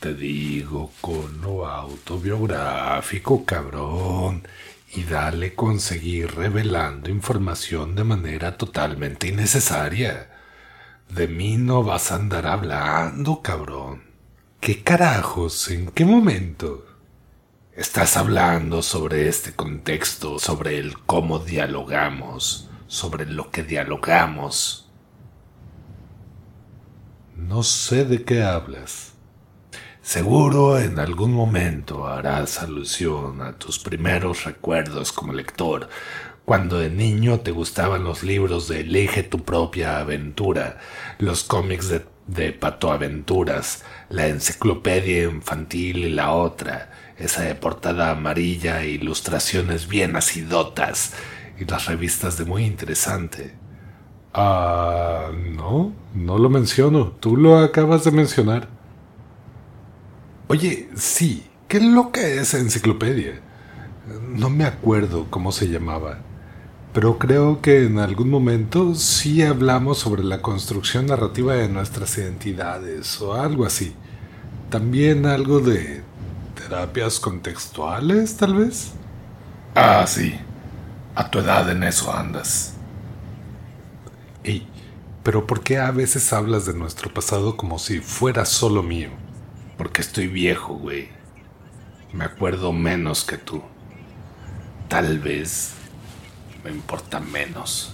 Te 0.00 0.14
digo 0.14 0.92
con 1.00 1.40
lo 1.40 1.64
autobiográfico, 1.64 3.44
cabrón 3.46 4.48
y 4.94 5.04
dale 5.04 5.54
con 5.54 5.80
seguir 5.80 6.34
revelando 6.34 7.08
información 7.08 7.94
de 7.94 8.04
manera 8.04 8.58
totalmente 8.58 9.28
innecesaria. 9.28 10.30
De 11.08 11.28
mí 11.28 11.56
no 11.56 11.82
vas 11.82 12.12
a 12.12 12.16
andar 12.16 12.46
hablando, 12.46 13.40
cabrón. 13.40 14.02
¿Qué 14.60 14.82
carajos? 14.82 15.70
¿En 15.70 15.90
qué 15.90 16.04
momento? 16.04 16.86
Estás 17.74 18.18
hablando 18.18 18.82
sobre 18.82 19.28
este 19.28 19.54
contexto, 19.54 20.38
sobre 20.38 20.78
el 20.78 20.98
cómo 20.98 21.38
dialogamos, 21.38 22.68
sobre 22.86 23.24
lo 23.24 23.50
que 23.50 23.62
dialogamos. 23.62 24.90
No 27.34 27.62
sé 27.62 28.04
de 28.04 28.24
qué 28.24 28.42
hablas. 28.42 29.11
Seguro 30.02 30.80
en 30.80 30.98
algún 30.98 31.32
momento 31.32 32.08
harás 32.08 32.60
alusión 32.60 33.40
a 33.40 33.52
tus 33.52 33.78
primeros 33.78 34.44
recuerdos 34.44 35.12
como 35.12 35.32
lector, 35.32 35.88
cuando 36.44 36.80
de 36.80 36.90
niño 36.90 37.38
te 37.40 37.52
gustaban 37.52 38.02
los 38.02 38.24
libros 38.24 38.66
de 38.66 38.80
Elige 38.80 39.22
tu 39.22 39.44
propia 39.44 40.00
aventura, 40.00 40.80
los 41.18 41.44
cómics 41.44 41.88
de, 41.88 42.04
de 42.26 42.52
la 44.10 44.26
enciclopedia 44.26 45.22
infantil 45.22 45.98
y 45.98 46.10
la 46.10 46.32
otra, 46.32 46.90
esa 47.16 47.42
de 47.42 47.54
portada 47.54 48.10
amarilla 48.10 48.82
e 48.82 48.90
ilustraciones 48.90 49.86
bien 49.86 50.16
acidotas, 50.16 51.14
y 51.60 51.64
las 51.64 51.86
revistas 51.86 52.36
de 52.38 52.44
muy 52.44 52.64
interesante. 52.64 53.54
Ah, 54.34 55.30
no, 55.32 55.92
no 56.12 56.38
lo 56.38 56.50
menciono, 56.50 57.12
tú 57.20 57.36
lo 57.36 57.58
acabas 57.58 58.02
de 58.02 58.10
mencionar. 58.10 58.71
Oye, 60.48 60.90
sí, 60.96 61.50
qué 61.68 61.80
loca 61.80 62.20
esa 62.20 62.58
enciclopedia. 62.58 63.40
No 64.04 64.50
me 64.50 64.64
acuerdo 64.64 65.30
cómo 65.30 65.52
se 65.52 65.68
llamaba, 65.68 66.26
pero 66.92 67.18
creo 67.18 67.62
que 67.62 67.84
en 67.86 67.98
algún 67.98 68.30
momento 68.30 68.94
sí 68.94 69.42
hablamos 69.42 69.98
sobre 69.98 70.24
la 70.24 70.42
construcción 70.42 71.06
narrativa 71.06 71.54
de 71.54 71.68
nuestras 71.68 72.18
identidades 72.18 73.20
o 73.20 73.34
algo 73.34 73.64
así. 73.66 74.00
También 74.68 75.26
algo 75.26 75.60
de 75.60 76.06
terapias 76.54 77.20
contextuales, 77.20 78.36
tal 78.36 78.54
vez. 78.56 79.00
Ah, 79.74 80.06
sí. 80.06 80.34
A 81.14 81.30
tu 81.30 81.38
edad 81.40 81.70
en 81.70 81.82
eso 81.84 82.12
andas. 82.12 82.82
Y, 84.44 84.72
pero 85.22 85.46
¿por 85.46 85.62
qué 85.64 85.78
a 85.78 85.90
veces 85.90 86.32
hablas 86.32 86.66
de 86.66 86.74
nuestro 86.74 87.12
pasado 87.12 87.56
como 87.56 87.78
si 87.78 88.00
fuera 88.00 88.44
solo 88.44 88.82
mío? 88.84 89.21
Porque 89.82 90.00
estoy 90.00 90.28
viejo, 90.28 90.74
güey. 90.74 91.08
Me 92.12 92.24
acuerdo 92.24 92.72
menos 92.72 93.24
que 93.24 93.36
tú. 93.36 93.64
Tal 94.86 95.18
vez 95.18 95.72
me 96.62 96.70
importa 96.70 97.18
menos. 97.18 97.92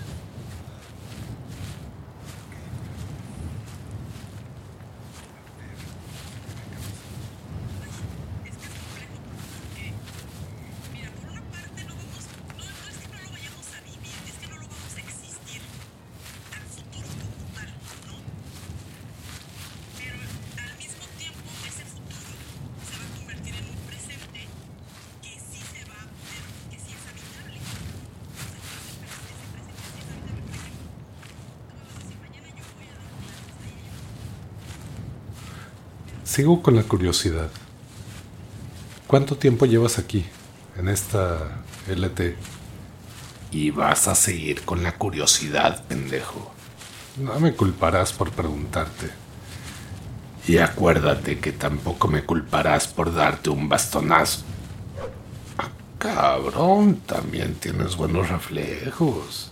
Sigo 36.38 36.62
con 36.62 36.76
la 36.76 36.84
curiosidad. 36.84 37.50
¿Cuánto 39.08 39.36
tiempo 39.36 39.66
llevas 39.66 39.98
aquí, 39.98 40.24
en 40.76 40.86
esta 40.86 41.64
LT? 41.88 42.36
Y 43.50 43.72
vas 43.72 44.06
a 44.06 44.14
seguir 44.14 44.62
con 44.62 44.84
la 44.84 44.92
curiosidad, 44.92 45.82
pendejo. 45.88 46.52
No 47.16 47.40
me 47.40 47.54
culparás 47.54 48.12
por 48.12 48.30
preguntarte. 48.30 49.10
Y 50.46 50.58
acuérdate 50.58 51.40
que 51.40 51.50
tampoco 51.50 52.06
me 52.06 52.22
culparás 52.22 52.86
por 52.86 53.12
darte 53.12 53.50
un 53.50 53.68
bastonazo. 53.68 54.42
Ah, 55.58 55.70
cabrón, 55.98 57.00
también 57.04 57.56
tienes 57.56 57.96
buenos 57.96 58.28
reflejos. 58.28 59.50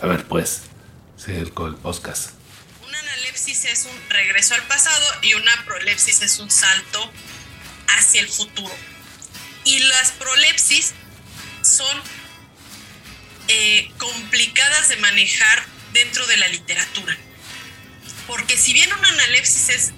A 0.00 0.06
ver, 0.06 0.26
pues, 0.26 0.62
sigue 1.18 1.50
con 1.50 1.68
el 1.68 1.74
podcast 1.74 2.30
es 3.52 3.84
un 3.84 4.10
regreso 4.10 4.54
al 4.54 4.62
pasado 4.66 5.06
y 5.22 5.34
una 5.34 5.64
prolepsis 5.64 6.22
es 6.22 6.38
un 6.38 6.50
salto 6.50 7.12
hacia 7.88 8.22
el 8.22 8.28
futuro. 8.28 8.74
Y 9.64 9.78
las 9.80 10.12
prolepsis 10.12 10.94
son 11.62 12.02
eh, 13.48 13.90
complicadas 13.98 14.88
de 14.88 14.96
manejar 14.96 15.66
dentro 15.92 16.26
de 16.26 16.38
la 16.38 16.48
literatura. 16.48 17.16
Porque 18.26 18.56
si 18.56 18.72
bien 18.72 18.90
una 18.92 19.08
analepsis 19.08 19.68
es, 19.68 19.92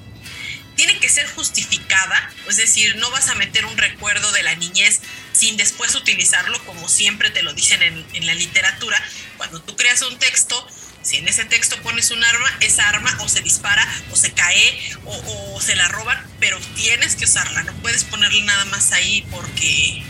tiene 0.75 0.99
que 0.99 1.09
ser 1.09 1.29
justificada, 1.29 2.33
es 2.49 2.57
decir, 2.57 2.97
no 2.97 3.11
vas 3.13 3.29
a 3.29 3.37
meter 3.37 3.65
un 3.65 3.79
recuerdo 3.79 4.31
de 4.33 4.43
la 4.43 4.57
niñez 4.57 5.01
sin 5.33 5.57
después 5.57 5.95
utilizarlo 5.95 6.63
como 6.65 6.89
siempre 6.89 7.31
te 7.31 7.43
lo 7.43 7.53
dicen 7.53 7.83
en, 7.83 8.07
en 8.13 8.27
la 8.27 8.35
literatura. 8.35 9.01
Cuando 9.37 9.63
tú 9.63 9.77
creas 9.77 10.03
un 10.03 10.19
texto, 10.19 10.67
si 11.07 11.19
en 11.19 11.29
ese 11.29 11.45
texto 11.45 11.81
pones 11.83 12.11
un 12.11 12.23
arma, 12.25 12.49
esa 12.59 12.88
arma 12.88 13.16
o 13.21 13.29
se 13.29 13.40
dispara 13.40 13.87
o 14.11 14.16
se 14.16 14.33
cae 14.33 14.77
o, 15.05 15.61
se 15.61 15.77
la 15.77 15.87
roban, 15.87 16.19
pero 16.40 16.59
tienes 16.75 17.14
que 17.14 17.27
usarla, 17.27 17.62
no 17.62 17.73
puedes 17.75 18.03
ponerle 18.03 18.42
nada 18.42 18.64
más 18.64 18.90
ahí 18.90 19.25
porque 19.31 20.03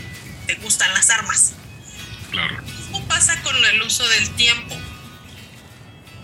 te 0.47 0.55
gustan 0.55 0.91
las 0.95 1.11
armas. 1.11 1.53
Claro. 2.31 2.57
¿Cómo 2.91 3.07
pasa 3.07 3.39
con 3.43 3.55
el 3.63 3.81
uso 3.83 4.09
del 4.09 4.27
tiempo? 4.31 4.75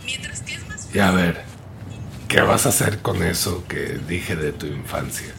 Mientras 0.05 0.41
que 0.41 0.55
es 0.55 0.67
más... 0.67 0.87
Y 0.91 0.99
a 0.99 1.11
ver, 1.11 1.45
¿qué 2.27 2.41
vas 2.41 2.65
a 2.65 2.69
hacer 2.69 2.99
con 3.03 3.21
eso 3.21 3.67
que 3.67 3.99
dije 4.07 4.35
de 4.35 4.53
tu 4.53 4.65
infancia? 4.65 5.35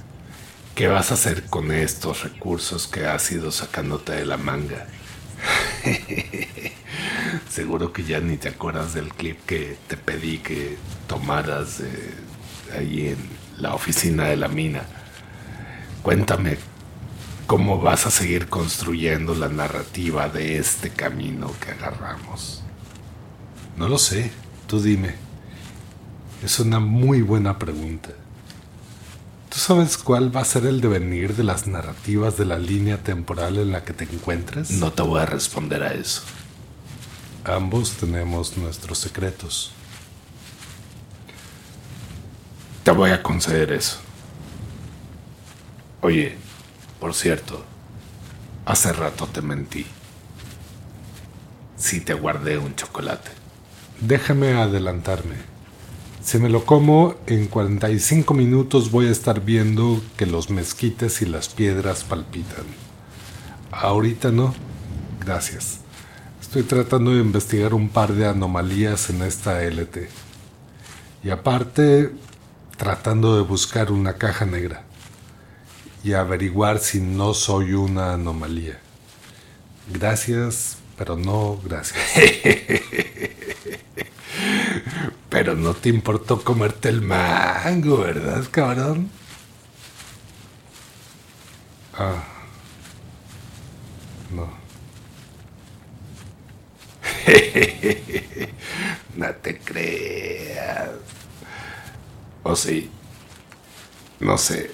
¿Qué 0.77 0.87
vas 0.87 1.11
a 1.11 1.14
hacer 1.14 1.47
con 1.47 1.73
estos 1.73 2.23
recursos 2.23 2.87
que 2.87 3.05
has 3.07 3.33
ido 3.33 3.51
sacándote 3.51 4.12
de 4.12 4.27
la 4.27 4.37
manga? 4.37 4.87
Seguro 7.55 7.93
que 7.93 8.03
ya 8.03 8.19
ni 8.19 8.37
te 8.37 8.49
acuerdas 8.49 8.95
del 8.95 9.14
clip 9.14 9.38
que 9.47 9.79
te 9.87 9.97
pedí 9.97 10.38
que 10.38 10.77
tomaras 11.07 11.83
ahí 12.77 13.11
en 13.11 13.19
la 13.59 13.75
oficina 13.75 14.25
de 14.25 14.37
la 14.37 14.49
mina. 14.49 14.83
Cuéntame 16.03 16.59
cómo 17.47 17.81
vas 17.81 18.07
a 18.07 18.11
seguir 18.11 18.49
construyendo 18.49 19.37
la 19.37 19.49
narrativa 19.49 20.29
de 20.29 20.59
este 20.59 20.90
camino 20.90 21.53
que 21.64 21.71
agarramos. 21.71 22.64
No 23.77 23.88
lo 23.88 23.99
sé, 23.99 24.33
tú 24.67 24.83
dime. 24.83 25.14
Es 26.43 26.59
una 26.59 26.81
muy 26.81 27.23
buena 27.23 27.57
pregunta. 27.61 28.09
¿Tú 29.49 29.61
sabes 29.61 29.97
cuál 29.97 30.35
va 30.35 30.40
a 30.40 30.45
ser 30.45 30.67
el 30.67 30.81
devenir 30.81 31.37
de 31.37 31.45
las 31.45 31.69
narrativas 31.69 32.37
de 32.37 32.47
la 32.47 32.59
línea 32.59 32.99
temporal 32.99 33.59
en 33.59 33.71
la 33.71 33.85
que 33.85 33.93
te 33.93 34.12
encuentras? 34.12 34.73
No 34.73 34.93
te 34.93 35.03
voy 35.03 35.21
a 35.21 35.27
responder 35.27 35.85
a 35.85 35.95
eso. 35.95 36.23
Ambos 37.45 37.93
tenemos 37.93 38.57
nuestros 38.57 38.99
secretos. 38.99 39.71
Te 42.83 42.91
voy 42.91 43.11
a 43.11 43.23
conceder 43.23 43.71
eso. 43.71 43.99
Oye, 46.01 46.37
por 47.01 47.15
cierto, 47.15 47.63
hace 48.65 48.95
rato 48.95 49.27
te 49.27 49.43
mentí. 49.43 49.85
Sí 51.77 52.01
te 52.01 52.15
guardé 52.15 52.57
un 52.57 52.75
chocolate. 52.77 53.31
Déjame 54.01 54.55
adelantarme. 54.55 55.37
Si 56.23 56.39
me 56.39 56.49
lo 56.49 56.65
como, 56.65 57.17
en 57.27 57.47
45 57.47 58.33
minutos 58.33 58.91
voy 58.91 59.09
a 59.09 59.11
estar 59.11 59.43
viendo 59.43 60.03
que 60.17 60.25
los 60.25 60.49
mezquites 60.49 61.21
y 61.21 61.27
las 61.27 61.51
piedras 61.51 62.05
palpitan. 62.05 62.65
Ahorita 63.71 64.31
no. 64.31 64.55
Gracias. 65.21 65.84
Estoy 66.55 66.69
tratando 66.69 67.11
de 67.11 67.19
investigar 67.19 67.75
un 67.75 67.88
par 67.88 68.12
de 68.12 68.29
anomalías 68.29 69.11
en 69.11 69.23
esta 69.23 69.64
LT. 69.64 70.09
Y 71.25 71.31
aparte, 71.31 72.12
tratando 72.77 73.35
de 73.35 73.43
buscar 73.43 73.90
una 73.90 74.12
caja 74.19 74.47
negra. 74.47 74.85
Y 76.05 76.12
averiguar 76.12 76.79
si 76.79 77.01
no 77.01 77.35
soy 77.35 77.73
una 77.73 78.12
anomalía. 78.12 78.79
Gracias, 79.93 80.77
pero 80.97 81.17
no 81.17 81.59
gracias. 81.64 82.01
pero 85.31 85.57
no 85.57 85.75
te 85.75 85.88
importó 85.88 86.40
comerte 86.40 86.88
el 86.88 87.03
mango, 87.03 87.97
¿verdad, 87.97 88.45
cabrón? 88.53 89.11
Ah. 91.99 92.34
no 99.17 99.31
te 99.37 99.59
creas. 99.59 100.91
O 102.43 102.55
sí. 102.55 102.91
No 104.21 104.37
sé. 104.39 104.71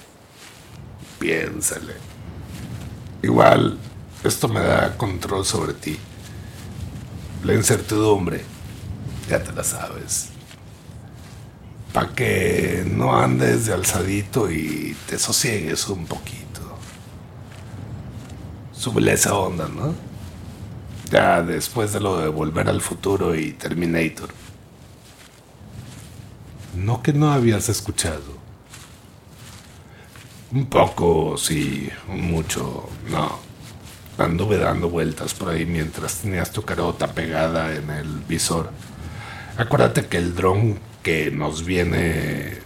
Piénsale. 1.19 1.93
Igual, 3.21 3.77
esto 4.23 4.47
me 4.47 4.59
da 4.59 4.97
control 4.97 5.45
sobre 5.45 5.73
ti. 5.73 5.97
La 7.43 7.53
incertidumbre. 7.53 8.43
Ya 9.29 9.41
te 9.41 9.51
la 9.53 9.63
sabes. 9.63 10.29
Para 11.93 12.09
que 12.09 12.83
no 12.85 13.15
andes 13.15 13.65
de 13.65 13.73
alzadito 13.73 14.49
y 14.49 14.95
te 15.07 15.17
sosiegues 15.17 15.87
un 15.89 16.05
poquito. 16.05 16.77
Súbele 18.73 19.13
esa 19.13 19.35
onda, 19.35 19.67
¿no? 19.67 20.10
Ya 21.11 21.41
después 21.41 21.91
de 21.91 21.99
lo 21.99 22.17
de 22.17 22.29
Volver 22.29 22.69
al 22.69 22.79
Futuro 22.79 23.35
y 23.35 23.51
Terminator. 23.51 24.29
No 26.73 27.03
que 27.03 27.11
no 27.11 27.33
habías 27.33 27.67
escuchado. 27.67 28.39
Un 30.53 30.67
poco, 30.67 31.37
sí, 31.37 31.89
mucho, 32.07 32.89
no. 33.09 33.39
Anduve 34.17 34.57
dando 34.57 34.89
vueltas 34.89 35.33
por 35.33 35.49
ahí 35.49 35.65
mientras 35.65 36.19
tenías 36.19 36.51
tu 36.51 36.61
carota 36.61 37.07
pegada 37.07 37.75
en 37.75 37.89
el 37.89 38.07
visor. 38.19 38.71
Acuérdate 39.57 40.05
que 40.05 40.17
el 40.17 40.33
dron 40.33 40.79
que 41.03 41.29
nos 41.29 41.65
viene 41.65 42.57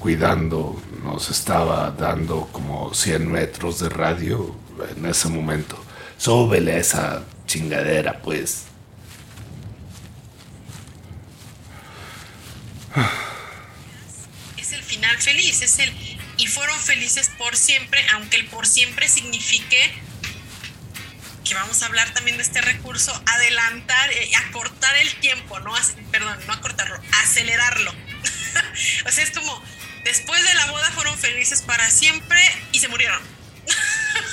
cuidando 0.00 0.80
nos 1.04 1.30
estaba 1.30 1.90
dando 1.90 2.48
como 2.52 2.94
100 2.94 3.30
metros 3.30 3.80
de 3.80 3.90
radio 3.90 4.54
en 4.96 5.04
ese 5.04 5.28
momento. 5.28 5.76
Súbele 6.16 6.78
esa 6.78 7.22
chingadera, 7.52 8.18
pues. 8.22 8.64
Es 14.56 14.72
el 14.72 14.82
final 14.82 15.16
feliz, 15.18 15.60
es 15.60 15.78
el... 15.78 15.92
Y 16.38 16.46
fueron 16.46 16.78
felices 16.80 17.30
por 17.36 17.54
siempre, 17.56 18.04
aunque 18.14 18.38
el 18.38 18.46
por 18.46 18.66
siempre 18.66 19.06
signifique 19.08 19.92
que 21.44 21.54
vamos 21.54 21.82
a 21.82 21.86
hablar 21.86 22.12
también 22.14 22.38
de 22.38 22.42
este 22.42 22.62
recurso, 22.62 23.12
adelantar, 23.26 24.10
eh, 24.12 24.30
acortar 24.48 24.96
el 24.96 25.14
tiempo, 25.16 25.60
¿no? 25.60 25.74
Perdón, 26.10 26.38
no 26.46 26.52
acortarlo, 26.54 26.98
acelerarlo. 27.22 27.92
o 29.06 29.10
sea, 29.10 29.24
es 29.24 29.30
como, 29.30 29.62
después 30.04 30.42
de 30.42 30.54
la 30.54 30.70
boda 30.70 30.90
fueron 30.92 31.18
felices 31.18 31.60
para 31.62 31.90
siempre 31.90 32.40
y 32.72 32.78
se 32.78 32.88
murieron. 32.88 33.20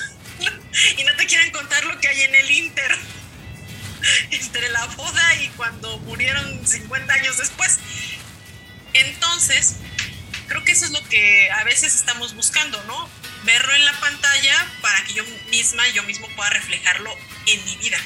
y 0.98 1.04
no 1.04 1.16
te 1.16 1.26
quieren 1.26 1.52
contar 1.52 1.84
lo 1.86 2.00
que 2.00 2.08
hay 2.08 2.22
en 2.22 2.36
el 2.36 2.52
Inter 2.52 2.98
entre 4.32 4.70
la 4.70 4.86
boda 4.86 5.36
y 5.42 5.48
cuando 5.50 5.98
murieron 6.00 6.66
50 6.68 7.14
años 7.14 7.38
después. 7.38 7.80
Entonces, 8.94 9.76
creo 10.48 10.64
que 10.64 10.72
eso 10.72 10.86
es 10.86 10.92
lo 10.92 11.04
que 11.10 11.50
a 11.52 11.64
veces 11.64 11.96
estamos 11.96 12.36
buscando, 12.36 12.84
¿no? 12.86 13.10
Verlo 13.44 13.74
en 13.74 13.86
la 13.86 13.94
pantalla 14.00 14.68
para 14.82 15.04
que 15.04 15.14
yo 15.14 15.24
misma, 15.50 15.88
yo 15.90 16.04
mismo 16.04 16.28
pueda 16.36 16.50
reflejarlo 16.50 17.14
en 17.46 17.64
mi 17.66 17.76
vida. 17.78 17.98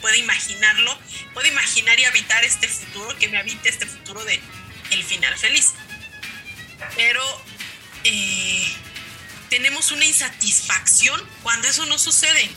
Puedo 0.00 0.16
imaginarlo, 0.16 0.98
puedo 1.32 1.46
imaginar 1.46 1.98
y 2.00 2.04
habitar 2.04 2.44
este 2.44 2.66
futuro, 2.66 3.16
que 3.18 3.28
me 3.28 3.38
habite 3.38 3.68
este 3.68 3.86
futuro 3.86 4.24
de 4.24 4.40
el 4.90 5.04
final 5.04 5.36
feliz. 5.38 5.74
Pero 6.96 7.22
eh, 8.04 8.74
tenemos 9.52 9.92
una 9.92 10.06
insatisfacción 10.06 11.20
cuando 11.42 11.68
eso 11.68 11.84
no 11.84 11.98
sucede. 11.98 12.50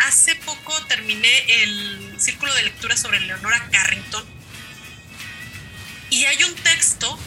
Hace 0.00 0.36
poco 0.36 0.78
terminé 0.84 1.62
el 1.62 2.14
círculo 2.20 2.52
de 2.56 2.64
lectura 2.64 2.94
sobre 2.98 3.20
Leonora 3.20 3.66
Carrington 3.72 4.22
y 6.10 6.26
hay 6.26 6.44
un 6.44 6.54
texto 6.56 7.18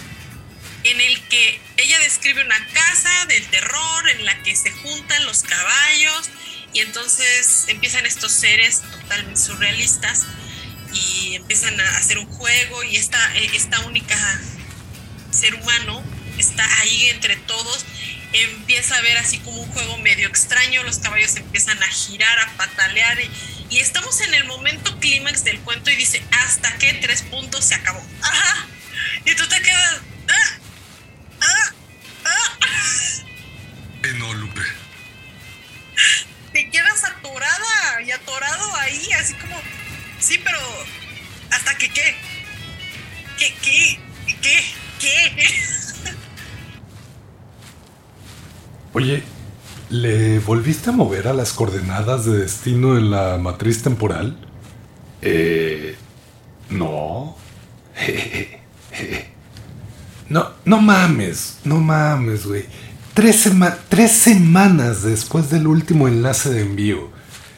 en 0.84 1.02
el 1.02 1.20
que 1.28 1.60
ella 1.78 1.98
describe 2.02 2.46
una 2.46 2.68
casa 2.68 3.26
del 3.26 3.44
terror 3.48 4.10
en 4.10 4.26
la 4.26 4.44
que 4.44 4.56
se 4.56 4.70
juntan 4.72 5.26
los 5.26 5.42
caballos 5.42 6.30
y 6.72 6.82
entonces 6.82 7.66
empiezan 7.70 8.06
estos 8.06 8.32
seres 8.32 8.84
totalmente 8.92 9.42
surrealistas 9.42 10.22
y 10.94 11.34
empiezan 11.34 11.80
a 11.82 11.98
hacer 11.98 12.20
un 12.20 12.28
juego 12.28 12.84
y 12.84 12.98
esta, 12.98 13.36
esta 13.38 13.80
única 13.88 14.40
ser 15.32 15.56
humano 15.56 16.04
está 16.38 16.64
ahí 16.82 17.10
entre 17.10 17.38
todos 17.38 17.88
empieza 18.34 18.98
a 18.98 19.02
ver 19.02 19.18
así 19.18 19.40
como 19.40 19.62
un 19.62 19.70
juego 19.72 19.98
medio 20.00 20.28
extraño, 20.28 20.84
los 20.84 21.00
caballos 21.00 21.36
empiezan 21.36 21.82
a 21.82 21.88
girar, 21.88 22.40
a 22.40 22.58
patalear 22.58 23.20
y, 23.22 23.32
estamos 23.80 24.22
en 24.22 24.36
el 24.36 24.44
momento 24.46 25.00
clímax 25.00 25.44
del 25.44 25.60
cuento 25.62 25.90
y 25.90 25.96
dice, 25.96 26.22
hasta 26.32 26.78
que 26.78 26.94
tres 26.94 27.24
puntos 27.24 27.66
se 27.66 27.74
acabó. 27.74 28.06
Ajá. 28.22 28.68
Y 29.26 29.34
tú 29.34 29.48
te 29.48 29.60
quedas... 29.64 30.02
¡Ah! 30.30 30.60
¡Ah! 31.42 31.74
¡Ah! 32.26 32.58
no, 34.20 34.32
Lupe. 34.36 34.62
Te 36.54 36.70
quedas 36.70 37.04
atorada 37.04 38.02
y 38.06 38.12
atorado 38.12 38.76
ahí, 38.76 39.12
así 39.14 39.34
como, 39.34 39.60
sí, 40.20 40.40
pero 40.44 40.60
¿hasta 41.50 41.76
que 41.80 41.90
qué? 41.90 42.16
¿Qué? 43.40 43.56
¿Qué? 43.64 44.00
¿Qué? 44.40 44.76
¿Qué? 45.00 45.83
Oye, 48.94 49.24
¿le 49.90 50.38
volviste 50.40 50.92
a 50.92 50.94
mover 50.94 51.28
a 51.28 51.34
las 51.34 51.54
coordenadas 51.54 52.26
de 52.26 52.38
destino 52.38 52.98
en 52.98 53.10
la 53.10 53.38
matriz 53.38 53.82
temporal? 53.82 54.38
Eh... 55.22 55.96
No. 56.70 57.36
no, 60.30 60.50
no 60.66 60.82
mames, 60.82 61.58
no 61.64 61.80
mames, 61.80 62.46
güey. 62.46 62.66
Tres, 63.14 63.50
tres 63.90 64.12
semanas 64.12 65.04
después 65.04 65.50
del 65.50 65.68
último 65.68 66.08
enlace 66.08 66.50
de 66.50 66.62
envío. 66.62 67.10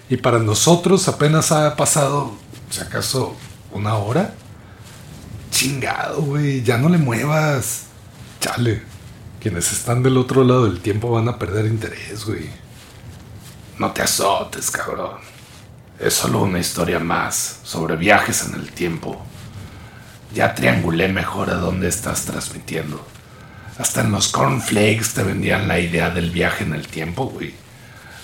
Y 0.10 0.17
para 0.17 0.39
nosotros 0.39 1.08
apenas 1.08 1.52
ha 1.52 1.76
pasado, 1.76 2.34
si 2.69 2.82
acaso, 2.82 3.36
una 3.71 3.95
hora. 3.95 4.36
Chingado, 5.52 6.21
güey, 6.21 6.62
ya 6.63 6.78
no 6.78 6.89
le 6.89 6.98
muevas. 6.98 7.84
Chale. 8.41 8.95
Quienes 9.46 9.72
están 9.72 10.02
del 10.02 10.18
otro 10.18 10.44
lado 10.44 10.66
del 10.66 10.80
tiempo 10.80 11.12
van 11.12 11.30
a 11.30 11.38
perder 11.38 11.68
interés, 11.68 12.26
güey. 12.26 12.50
No 13.78 13.92
te 13.92 14.02
azotes, 14.02 14.72
cabrón. 14.72 15.20
Es 16.00 16.16
solo 16.16 16.42
una 16.42 16.58
historia 16.58 16.98
más 16.98 17.60
sobre 17.62 17.96
viajes 17.96 18.48
en 18.48 18.56
el 18.56 18.72
tiempo. 18.72 19.24
Ya 20.34 20.56
triangulé 20.56 21.10
mejor 21.10 21.52
a 21.52 21.58
dónde 21.58 21.90
estás 21.90 22.26
transmitiendo. 22.26 23.06
Hasta 23.78 24.02
en 24.02 24.14
los 24.14 24.30
cornflakes 24.30 25.14
te 25.14 25.22
vendían 25.22 25.68
la 25.68 25.80
idea 25.80 26.10
del 26.10 26.32
viaje 26.32 26.64
en 26.64 26.74
el 26.74 26.88
tiempo, 26.88 27.26
güey. 27.28 27.54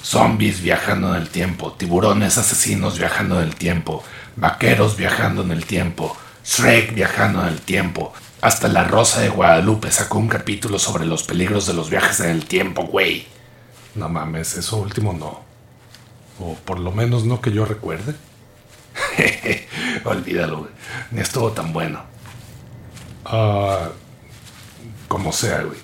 Zombies 0.03 0.63
viajando 0.63 1.15
en 1.15 1.21
el 1.21 1.29
tiempo, 1.29 1.73
tiburones 1.73 2.39
asesinos 2.39 2.97
viajando 2.97 3.39
en 3.39 3.47
el 3.47 3.55
tiempo, 3.55 4.03
vaqueros 4.37 4.97
viajando 4.97 5.43
en 5.43 5.51
el 5.51 5.67
tiempo, 5.67 6.17
Shrek 6.43 6.95
viajando 6.95 7.43
en 7.43 7.49
el 7.49 7.61
tiempo, 7.61 8.11
hasta 8.41 8.67
La 8.67 8.83
Rosa 8.83 9.21
de 9.21 9.29
Guadalupe 9.29 9.91
sacó 9.91 10.17
un 10.17 10.27
capítulo 10.27 10.79
sobre 10.79 11.05
los 11.05 11.23
peligros 11.23 11.67
de 11.67 11.73
los 11.73 11.89
viajes 11.89 12.19
en 12.21 12.31
el 12.31 12.45
tiempo, 12.45 12.83
güey. 12.83 13.27
No 13.93 14.09
mames, 14.09 14.57
eso 14.57 14.77
último 14.77 15.13
no. 15.13 15.41
O 16.39 16.55
por 16.55 16.79
lo 16.79 16.91
menos 16.91 17.23
no 17.23 17.39
que 17.39 17.51
yo 17.51 17.65
recuerde. 17.65 18.15
Olvídalo, 20.05 20.59
güey. 20.59 20.71
Ni 21.11 21.21
estuvo 21.21 21.51
tan 21.51 21.71
bueno. 21.71 22.01
Ah, 23.25 23.89
como 25.07 25.31
sea, 25.31 25.61
güey. 25.61 25.77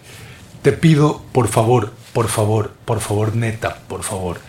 Te 0.63 0.71
pido, 0.71 1.21
por 1.31 1.47
favor, 1.49 1.93
por 2.11 2.27
favor, 2.27 2.71
por 2.85 3.01
favor, 3.01 3.35
neta, 3.35 3.83
por 3.87 4.01
favor, 4.01 4.39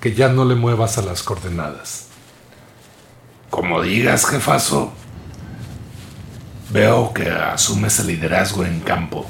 que 0.00 0.14
ya 0.14 0.28
no 0.28 0.44
le 0.44 0.54
muevas 0.54 0.98
a 0.98 1.02
las 1.02 1.24
coordenadas. 1.24 2.06
Como 3.50 3.82
digas, 3.82 4.24
jefazo. 4.26 4.92
Veo 6.70 7.12
que 7.12 7.30
asumes 7.30 7.98
el 8.00 8.08
liderazgo 8.08 8.64
en 8.64 8.80
campo. 8.80 9.26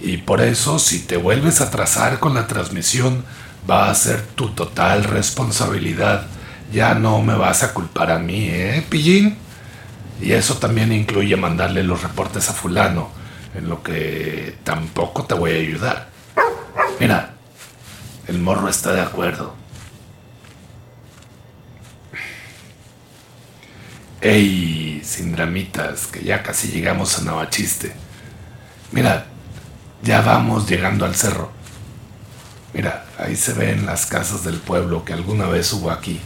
Y 0.00 0.18
por 0.18 0.42
eso, 0.42 0.78
si 0.78 1.00
te 1.00 1.16
vuelves 1.16 1.60
a 1.60 1.70
trazar 1.70 2.18
con 2.18 2.34
la 2.34 2.46
transmisión, 2.46 3.24
va 3.68 3.90
a 3.90 3.94
ser 3.94 4.22
tu 4.22 4.50
total 4.50 5.04
responsabilidad, 5.04 6.26
Ya 6.72 6.94
no 6.94 7.22
me 7.22 7.34
vas 7.34 7.62
a 7.62 7.72
culpar 7.72 8.10
a 8.10 8.18
mí, 8.18 8.48
¿eh, 8.50 8.84
pillín? 8.88 9.36
Y 10.20 10.32
eso 10.32 10.56
también 10.56 10.92
incluye 10.92 11.36
mandarle 11.36 11.84
los 11.84 12.02
reportes 12.02 12.48
a 12.50 12.52
fulano, 12.52 13.10
en 13.54 13.68
lo 13.68 13.82
que 13.82 14.58
tampoco 14.64 15.24
te 15.24 15.34
voy 15.34 15.52
a 15.52 15.56
ayudar. 15.56 16.08
Mira, 16.98 17.34
el 18.26 18.38
morro 18.38 18.68
está 18.68 18.92
de 18.92 19.02
acuerdo. 19.02 19.54
Ey, 24.24 25.02
sin 25.04 25.32
dramitas, 25.32 26.06
que 26.06 26.24
ya 26.24 26.42
casi 26.42 26.68
llegamos 26.68 27.18
a 27.18 27.24
Navachiste. 27.24 27.92
Mira, 28.90 29.26
ya 30.02 30.22
vamos 30.22 30.66
llegando 30.66 31.04
al 31.04 31.14
cerro. 31.14 31.50
Mira, 32.72 33.04
ahí 33.18 33.36
se 33.36 33.52
ven 33.52 33.84
las 33.84 34.06
casas 34.06 34.42
del 34.42 34.56
pueblo 34.60 35.04
que 35.04 35.12
alguna 35.12 35.46
vez 35.46 35.70
hubo 35.74 35.90
aquí. 35.90 36.22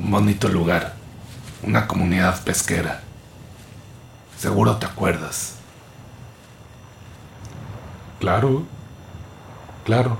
Un 0.00 0.10
bonito 0.10 0.48
lugar, 0.48 0.96
una 1.62 1.86
comunidad 1.86 2.42
pesquera. 2.42 3.00
Seguro 4.36 4.78
te 4.78 4.86
acuerdas. 4.86 5.58
Claro, 8.18 8.64
claro. 9.84 10.18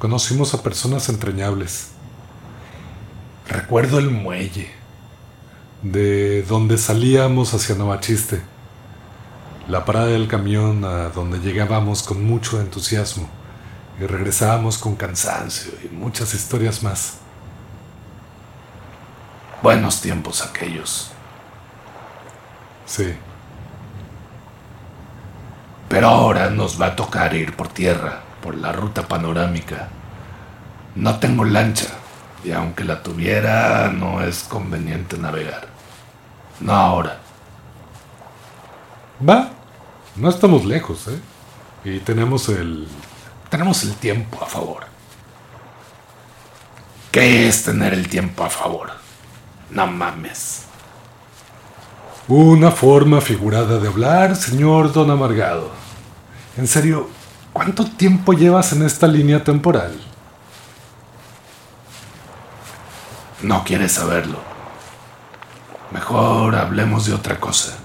Conocimos 0.00 0.54
a 0.54 0.62
personas 0.64 1.08
entrañables. 1.08 1.90
Recuerdo 3.46 4.00
el 4.00 4.10
muelle 4.10 4.77
de 5.82 6.42
donde 6.42 6.76
salíamos 6.76 7.54
hacia 7.54 7.74
Novachiste, 7.74 8.42
la 9.68 9.84
parada 9.84 10.06
del 10.06 10.26
camión 10.26 10.84
a 10.84 11.10
donde 11.10 11.38
llegábamos 11.38 12.02
con 12.02 12.24
mucho 12.24 12.60
entusiasmo 12.60 13.28
y 14.00 14.06
regresábamos 14.06 14.78
con 14.78 14.96
cansancio 14.96 15.72
y 15.84 15.94
muchas 15.94 16.34
historias 16.34 16.82
más. 16.82 17.18
Buenos 19.62 20.00
tiempos 20.00 20.42
aquellos. 20.42 21.10
Sí. 22.86 23.14
Pero 25.88 26.08
ahora 26.08 26.50
nos 26.50 26.80
va 26.80 26.86
a 26.86 26.96
tocar 26.96 27.34
ir 27.34 27.54
por 27.54 27.68
tierra, 27.68 28.20
por 28.42 28.56
la 28.56 28.72
ruta 28.72 29.06
panorámica. 29.06 29.88
No 30.94 31.18
tengo 31.18 31.44
lancha, 31.44 31.88
y 32.44 32.52
aunque 32.52 32.84
la 32.84 33.02
tuviera, 33.02 33.90
no 33.92 34.22
es 34.22 34.44
conveniente 34.44 35.18
navegar. 35.18 35.68
No 36.60 36.72
ahora. 36.72 37.20
Va, 39.26 39.50
no 40.16 40.28
estamos 40.28 40.64
lejos, 40.64 41.08
¿eh? 41.08 41.20
Y 41.84 42.00
tenemos 42.00 42.48
el... 42.48 42.86
Tenemos 43.50 43.82
el 43.82 43.94
tiempo 43.94 44.42
a 44.42 44.46
favor. 44.46 44.86
¿Qué 47.10 47.48
es 47.48 47.64
tener 47.64 47.94
el 47.94 48.08
tiempo 48.08 48.44
a 48.44 48.50
favor? 48.50 48.90
No 49.70 49.86
mames. 49.86 50.64
Una 52.28 52.70
forma 52.70 53.22
figurada 53.22 53.78
de 53.78 53.88
hablar, 53.88 54.36
señor 54.36 54.92
Don 54.92 55.10
Amargado. 55.10 55.70
En 56.58 56.66
serio, 56.66 57.08
¿cuánto 57.52 57.86
tiempo 57.86 58.34
llevas 58.34 58.72
en 58.72 58.82
esta 58.82 59.06
línea 59.06 59.42
temporal? 59.42 59.98
No 63.42 63.62
quieres 63.62 63.92
saberlo. 63.92 64.38
Mejor 65.92 66.56
hablemos 66.56 67.06
de 67.06 67.14
otra 67.14 67.38
cosa. 67.38 67.76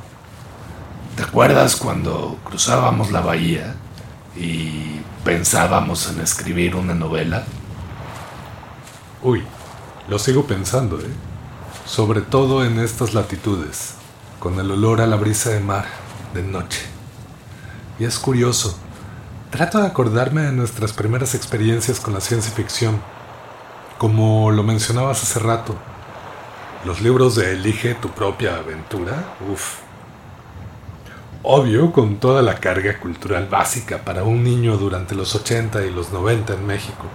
¿Te 1.16 1.22
acuerdas 1.22 1.76
cuando 1.76 2.40
cruzábamos 2.44 3.12
la 3.12 3.22
bahía 3.22 3.76
y 4.36 5.00
pensábamos 5.24 6.10
en 6.10 6.22
escribir 6.22 6.76
una 6.76 6.96
novela? 6.96 7.44
Uy, 9.22 9.44
lo 10.08 10.18
sigo 10.18 10.48
pensando, 10.48 11.00
¿eh? 11.00 11.14
Sobre 11.86 12.22
todo 12.22 12.66
en 12.66 12.80
estas 12.80 13.14
latitudes, 13.14 13.94
con 14.40 14.60
el 14.60 14.72
olor 14.72 15.02
a 15.02 15.08
la 15.08 15.18
brisa 15.18 15.52
de 15.52 15.60
mar 15.60 15.86
de 16.34 16.42
noche. 16.42 16.82
Y 18.00 18.06
es 18.06 18.18
curioso, 18.18 18.76
trato 19.52 19.80
de 19.80 19.86
acordarme 19.86 20.42
de 20.42 20.52
nuestras 20.52 20.94
primeras 20.94 21.36
experiencias 21.36 22.00
con 22.00 22.16
la 22.16 22.22
ciencia 22.22 22.52
ficción 22.52 23.00
como 24.04 24.52
lo 24.52 24.64
mencionabas 24.64 25.24
hace 25.24 25.40
rato, 25.40 25.76
los 26.84 27.00
libros 27.00 27.36
de 27.36 27.54
Elige 27.54 27.96
tu 27.96 28.10
propia 28.10 28.58
aventura, 28.58 29.34
uff. 29.50 29.78
Obvio, 31.42 31.94
con 31.94 32.18
toda 32.18 32.42
la 32.42 32.56
carga 32.56 33.00
cultural 33.00 33.48
básica 33.48 34.00
para 34.00 34.26
un 34.26 34.44
niño 34.44 34.76
durante 34.76 35.16
los 35.16 35.34
80 35.36 35.86
y 35.86 35.92
los 35.92 36.12
90 36.12 36.56
en 36.56 36.68
México. 36.68 37.06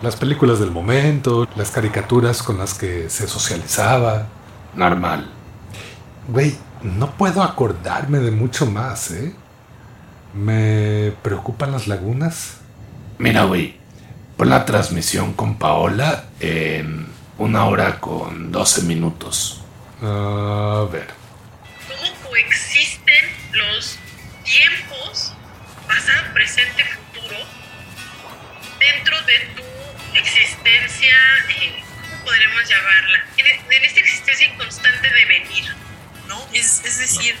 Las 0.00 0.16
películas 0.16 0.58
del 0.58 0.70
momento, 0.70 1.46
las 1.54 1.70
caricaturas 1.70 2.42
con 2.42 2.56
las 2.56 2.72
que 2.72 3.10
se 3.10 3.28
socializaba. 3.28 4.28
Normal. 4.74 5.28
Güey, 6.28 6.56
no 6.82 7.10
puedo 7.10 7.42
acordarme 7.42 8.20
de 8.20 8.30
mucho 8.30 8.64
más, 8.64 9.10
¿eh? 9.10 9.34
Me 10.32 11.12
preocupan 11.20 11.72
las 11.72 11.88
lagunas. 11.88 12.54
Mira, 13.18 13.44
güey, 13.44 13.83
Pon 14.36 14.50
la 14.50 14.64
transmisión 14.64 15.34
con 15.34 15.58
Paola 15.58 16.24
en 16.40 17.06
una 17.38 17.66
hora 17.66 18.00
con 18.00 18.50
12 18.50 18.82
minutos. 18.82 19.62
A 20.02 20.86
ver. 20.90 21.06
¿Cómo 21.88 22.28
coexisten 22.28 23.30
los 23.52 23.96
tiempos, 24.42 25.32
pasado, 25.86 26.32
presente, 26.34 26.84
futuro, 26.84 27.36
dentro 28.78 29.22
de 29.22 29.38
tu 29.56 30.18
existencia, 30.18 31.16
eh, 31.48 31.82
¿cómo 32.10 32.24
podremos 32.24 32.68
llamarla? 32.68 33.24
En, 33.36 33.84
esta 33.84 34.00
existencia 34.00 34.46
inconstante 34.46 35.10
de 35.10 35.24
venir, 35.26 35.64
¿no? 36.28 36.46
Es, 36.52 36.82
decir, 36.82 37.36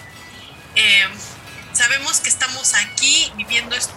eh, 0.74 1.04
sabemos 1.72 2.20
que 2.20 2.28
estamos 2.28 2.74
aquí 2.74 3.32
viviendo 3.36 3.76
este 3.76 3.94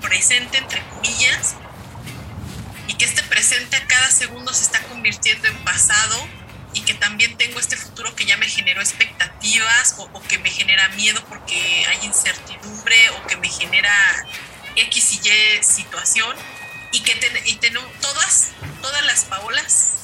presente, 0.00 0.58
entre 0.58 0.82
comillas, 0.88 1.56
y 2.86 2.94
que 2.94 3.04
este 3.04 3.22
presente 3.24 3.76
a 3.76 3.86
cada 3.86 4.09
segundo 4.20 4.52
se 4.52 4.64
está 4.64 4.82
convirtiendo 4.82 5.48
en 5.48 5.56
pasado 5.64 6.14
y 6.74 6.82
que 6.82 6.92
también 6.92 7.38
tengo 7.38 7.58
este 7.58 7.78
futuro 7.78 8.14
que 8.14 8.26
ya 8.26 8.36
me 8.36 8.46
generó 8.46 8.82
expectativas 8.82 9.94
o, 9.96 10.22
que 10.28 10.38
me 10.38 10.50
genera 10.50 10.90
miedo 10.90 11.24
porque 11.26 11.86
hay 11.88 12.04
incertidumbre 12.04 12.98
o 13.16 13.26
que 13.26 13.36
me 13.38 13.48
genera 13.48 13.90
X 14.76 15.12
y 15.12 15.26
Y 15.26 15.62
situación 15.62 16.36
y 16.92 17.00
que 17.00 17.12
y 17.46 17.54
todas, 18.02 18.50
todas 18.82 19.02
las 19.06 19.24
Paolas 19.24 19.94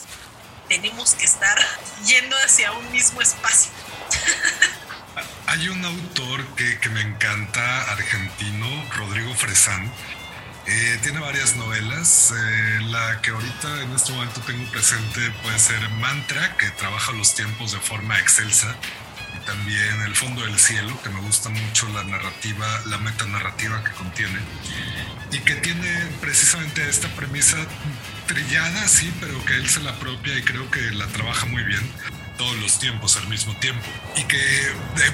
tenemos 0.70 1.14
que 1.14 1.26
estar 1.26 1.58
yendo 2.06 2.36
hacia 2.38 2.72
un 2.72 2.90
mismo 2.92 3.20
espacio. 3.20 3.70
Hay 5.46 5.68
un 5.68 5.84
autor 5.84 6.44
que, 6.56 6.78
que 6.80 6.88
me 6.88 7.00
encanta, 7.02 7.92
argentino, 7.92 8.66
Rodrigo 8.96 9.34
Fresán, 9.34 9.90
eh, 10.66 10.98
tiene 11.02 11.20
varias 11.20 11.56
novelas. 11.56 12.32
Eh, 12.36 12.80
la 12.90 13.20
que 13.20 13.30
ahorita 13.30 13.82
en 13.82 13.92
este 13.92 14.12
momento 14.12 14.40
tengo 14.46 14.68
presente 14.70 15.30
puede 15.42 15.58
ser 15.58 15.88
Mantra, 15.90 16.56
que 16.56 16.70
trabaja 16.70 17.12
los 17.12 17.34
tiempos 17.34 17.72
de 17.72 17.78
forma 17.78 18.18
excelsa. 18.18 18.74
Y 19.34 19.46
también 19.46 20.02
El 20.02 20.14
fondo 20.14 20.42
del 20.42 20.58
cielo, 20.58 20.98
que 21.02 21.10
me 21.10 21.20
gusta 21.20 21.48
mucho 21.50 21.88
la 21.90 22.04
narrativa, 22.04 22.66
la 22.86 22.98
metanarrativa 22.98 23.82
que 23.84 23.92
contiene. 23.92 24.38
Y 25.32 25.38
que 25.40 25.54
tiene 25.56 26.06
precisamente 26.20 26.88
esta 26.88 27.08
premisa 27.08 27.56
trillada, 28.26 28.88
sí, 28.88 29.12
pero 29.20 29.44
que 29.44 29.54
él 29.54 29.68
se 29.68 29.80
la 29.80 29.90
apropia 29.90 30.36
y 30.38 30.42
creo 30.42 30.70
que 30.70 30.80
la 30.92 31.06
trabaja 31.08 31.46
muy 31.46 31.62
bien 31.64 31.82
todos 32.36 32.56
los 32.56 32.78
tiempos 32.78 33.16
al 33.16 33.28
mismo 33.28 33.54
tiempo. 33.56 33.86
Y 34.16 34.24
que 34.24 34.38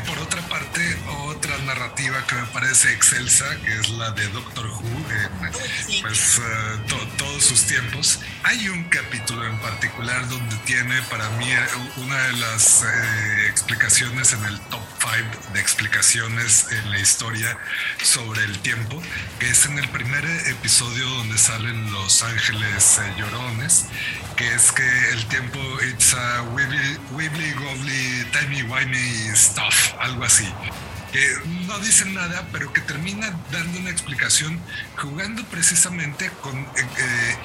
por 0.06 0.18
otra 0.18 0.40
parte, 0.48 0.80
otra 1.26 1.56
narrativa 1.58 2.26
que 2.26 2.34
me 2.34 2.46
parece 2.46 2.92
excelsa, 2.92 3.44
que 3.64 3.78
es 3.78 3.88
la 3.90 4.10
de 4.12 4.26
Doctor 4.28 4.66
Who, 4.66 4.82
en 5.10 6.02
pues 6.02 6.38
eh, 6.38 6.98
todos 7.16 7.44
sus 7.44 7.66
tiempos. 7.66 8.20
Hay 8.44 8.68
un 8.68 8.84
capítulo 8.84 9.46
en 9.46 9.58
particular 9.58 10.28
donde 10.28 10.56
tiene 10.58 11.00
para 11.02 11.28
mí 11.30 11.50
eh, 11.50 11.58
una 11.96 12.18
de 12.26 12.32
las 12.34 12.82
eh, 12.82 13.46
explicaciones 13.48 14.32
en 14.32 14.44
el 14.44 14.60
top 14.62 14.82
5 15.00 15.52
de 15.52 15.60
explicaciones 15.60 16.66
en 16.70 16.90
la 16.90 16.98
historia 16.98 17.56
sobre 18.02 18.44
el 18.44 18.58
tiempo, 18.60 19.00
que 19.38 19.50
es 19.50 19.66
en 19.66 19.78
el 19.78 19.88
primer 19.88 20.24
episodio 20.24 21.06
donde 21.08 21.38
salen 21.38 21.90
los 21.92 22.22
ángeles 22.22 23.00
llorones, 23.16 23.86
que 24.36 24.54
es 24.54 24.72
que 24.72 25.08
el 25.10 25.26
tiempo 25.26 25.60
it's 25.82 26.14
a 26.14 26.42
wibbly, 27.16 27.52
gobbly, 27.54 28.24
timey 28.32 28.62
wimey 28.62 29.34
stuff, 29.34 29.94
algo 29.98 30.24
así. 30.24 30.48
Que 31.12 31.20
no 31.66 31.78
dicen 31.80 32.14
nada, 32.14 32.46
pero 32.52 32.72
que 32.72 32.80
termina 32.80 33.30
dando 33.50 33.78
una 33.80 33.90
explicación 33.90 34.58
jugando 34.96 35.44
precisamente 35.44 36.30
con 36.40 36.56
eh, 36.58 36.66
eh, 36.76 37.36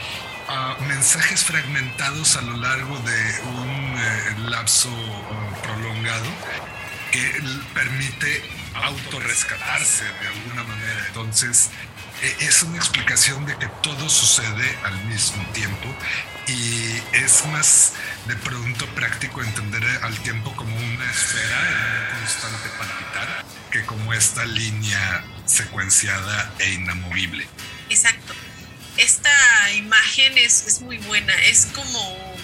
mensajes 0.88 1.44
fragmentados 1.44 2.38
a 2.38 2.42
lo 2.42 2.56
largo 2.58 2.98
de 3.00 3.42
un 3.44 3.98
eh, 3.98 4.50
lapso 4.50 4.90
prolongado 5.64 6.28
que 7.12 7.42
permite 7.74 8.44
autorrescatarse 8.74 10.06
de 10.06 10.28
alguna 10.28 10.64
manera. 10.64 11.06
Entonces, 11.08 11.70
es 12.22 12.64
una 12.64 12.78
explicación 12.78 13.46
de 13.46 13.58
que 13.58 13.68
todo 13.82 14.10
sucede 14.10 14.78
al 14.84 14.98
mismo 15.06 15.46
tiempo 15.54 15.96
y 16.48 17.02
es 17.14 17.46
más 17.48 17.94
de 18.26 18.36
pronto 18.38 18.86
práctico 18.96 19.42
entender 19.42 19.84
al 20.04 20.18
tiempo 20.20 20.56
como 20.56 20.76
una 20.76 21.12
esfera 21.12 21.60
en 21.60 22.16
un 22.16 22.20
constante 22.20 22.70
palpitar 22.78 23.46
que 23.72 23.86
como 23.86 24.14
esta 24.14 24.46
línea 24.46 25.26
secuenciada 25.46 26.54
e 26.60 26.72
inamovible. 26.72 27.48
Exacto. 27.90 28.34
Esta 28.96 29.72
imagen 29.74 30.38
es, 30.38 30.66
es 30.68 30.82
muy 30.82 30.98
buena, 31.00 31.34
es 31.44 31.68
como 31.68 32.38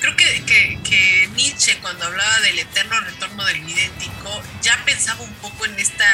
creo 0.00 0.14
que, 0.16 0.80
que, 0.84 1.28
Nietzsche 1.34 1.76
cuando 1.78 2.04
hablaba 2.04 2.40
del 2.40 2.58
eterno 2.58 3.00
retorno 3.00 3.44
del 3.44 3.68
idéntico 3.68 4.42
ya 4.62 4.80
pensaba 4.84 5.22
un 5.22 5.34
poco 5.34 5.64
en 5.66 5.78
esta 5.78 6.06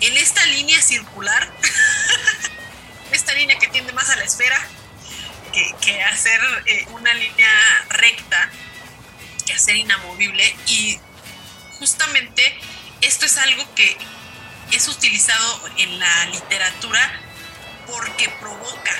en 0.00 0.16
esta 0.16 0.44
línea 0.46 0.80
circular 0.80 1.52
esta 3.12 3.32
línea 3.34 3.58
que 3.58 3.68
tiende 3.68 3.92
más 3.92 4.10
a 4.10 4.16
la 4.16 4.24
esfera 4.24 4.58
que, 5.80 6.02
hacer 6.04 6.40
eh, 6.66 6.86
una 6.90 7.14
línea 7.14 7.48
recta 7.88 8.50
que 9.46 9.54
hacer 9.54 9.76
inamovible 9.76 10.54
y 10.66 10.98
justamente 11.78 12.58
esto 13.00 13.24
es 13.24 13.38
algo 13.38 13.64
que 13.74 13.96
es 14.72 14.88
utilizado 14.88 15.70
en 15.78 15.98
la 15.98 16.26
literatura 16.26 17.20
porque 17.86 18.28
provoca 18.40 18.92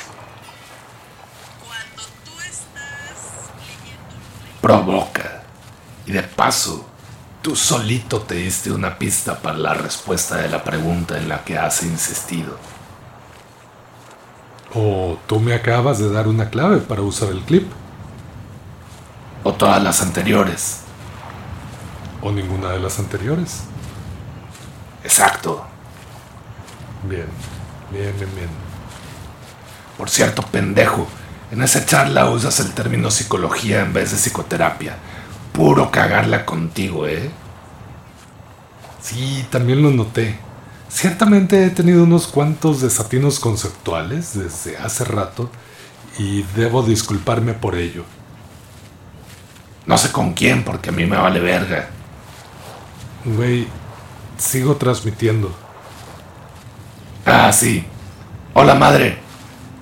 provoca. 4.66 5.44
Y 6.06 6.10
de 6.10 6.24
paso, 6.24 6.90
tú 7.46 7.54
solito 7.54 8.22
te 8.22 8.34
diste 8.34 8.72
una 8.72 8.98
pista 8.98 9.38
para 9.38 9.56
la 9.56 9.72
respuesta 9.72 10.34
de 10.34 10.48
la 10.48 10.64
pregunta 10.64 11.16
en 11.16 11.28
la 11.28 11.44
que 11.44 11.56
has 11.56 11.84
insistido. 11.84 12.58
O 14.74 15.16
tú 15.28 15.38
me 15.38 15.54
acabas 15.54 16.00
de 16.00 16.10
dar 16.10 16.26
una 16.26 16.50
clave 16.50 16.78
para 16.78 17.02
usar 17.02 17.28
el 17.28 17.42
clip. 17.42 17.70
O 19.44 19.52
todas 19.52 19.80
las 19.80 20.02
anteriores. 20.02 20.80
O 22.20 22.32
ninguna 22.32 22.70
de 22.70 22.80
las 22.80 22.98
anteriores. 22.98 23.60
Exacto. 25.04 25.64
Bien, 27.08 27.28
bien, 27.92 28.12
bien, 28.16 28.34
bien. 28.34 28.50
Por 29.96 30.10
cierto, 30.10 30.42
pendejo, 30.42 31.06
en 31.52 31.62
esa 31.62 31.86
charla 31.86 32.28
usas 32.28 32.58
el 32.58 32.72
término 32.72 33.08
psicología 33.12 33.82
en 33.82 33.92
vez 33.92 34.10
de 34.10 34.16
psicoterapia. 34.16 34.96
Puro 35.56 35.90
cagarla 35.90 36.44
contigo, 36.44 37.06
¿eh? 37.06 37.30
Sí, 39.00 39.46
también 39.48 39.82
lo 39.82 39.90
noté. 39.90 40.38
Ciertamente 40.90 41.64
he 41.64 41.70
tenido 41.70 42.04
unos 42.04 42.26
cuantos 42.26 42.82
desatinos 42.82 43.40
conceptuales 43.40 44.38
desde 44.38 44.76
hace 44.76 45.04
rato 45.04 45.50
y 46.18 46.42
debo 46.54 46.82
disculparme 46.82 47.54
por 47.54 47.74
ello. 47.74 48.04
No 49.86 49.96
sé 49.96 50.12
con 50.12 50.34
quién, 50.34 50.62
porque 50.62 50.90
a 50.90 50.92
mí 50.92 51.06
me 51.06 51.16
vale 51.16 51.40
verga. 51.40 51.88
Güey, 53.24 53.66
sigo 54.36 54.76
transmitiendo. 54.76 55.56
Ah, 57.24 57.50
sí. 57.50 57.86
Hola, 58.52 58.74
madre. 58.74 59.20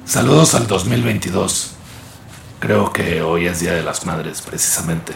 Saludos 0.04 0.54
al 0.54 0.68
2022. 0.68 1.72
Creo 2.60 2.92
que 2.92 3.22
hoy 3.22 3.46
es 3.48 3.58
Día 3.58 3.72
de 3.72 3.82
las 3.82 4.06
Madres, 4.06 4.40
precisamente. 4.40 5.14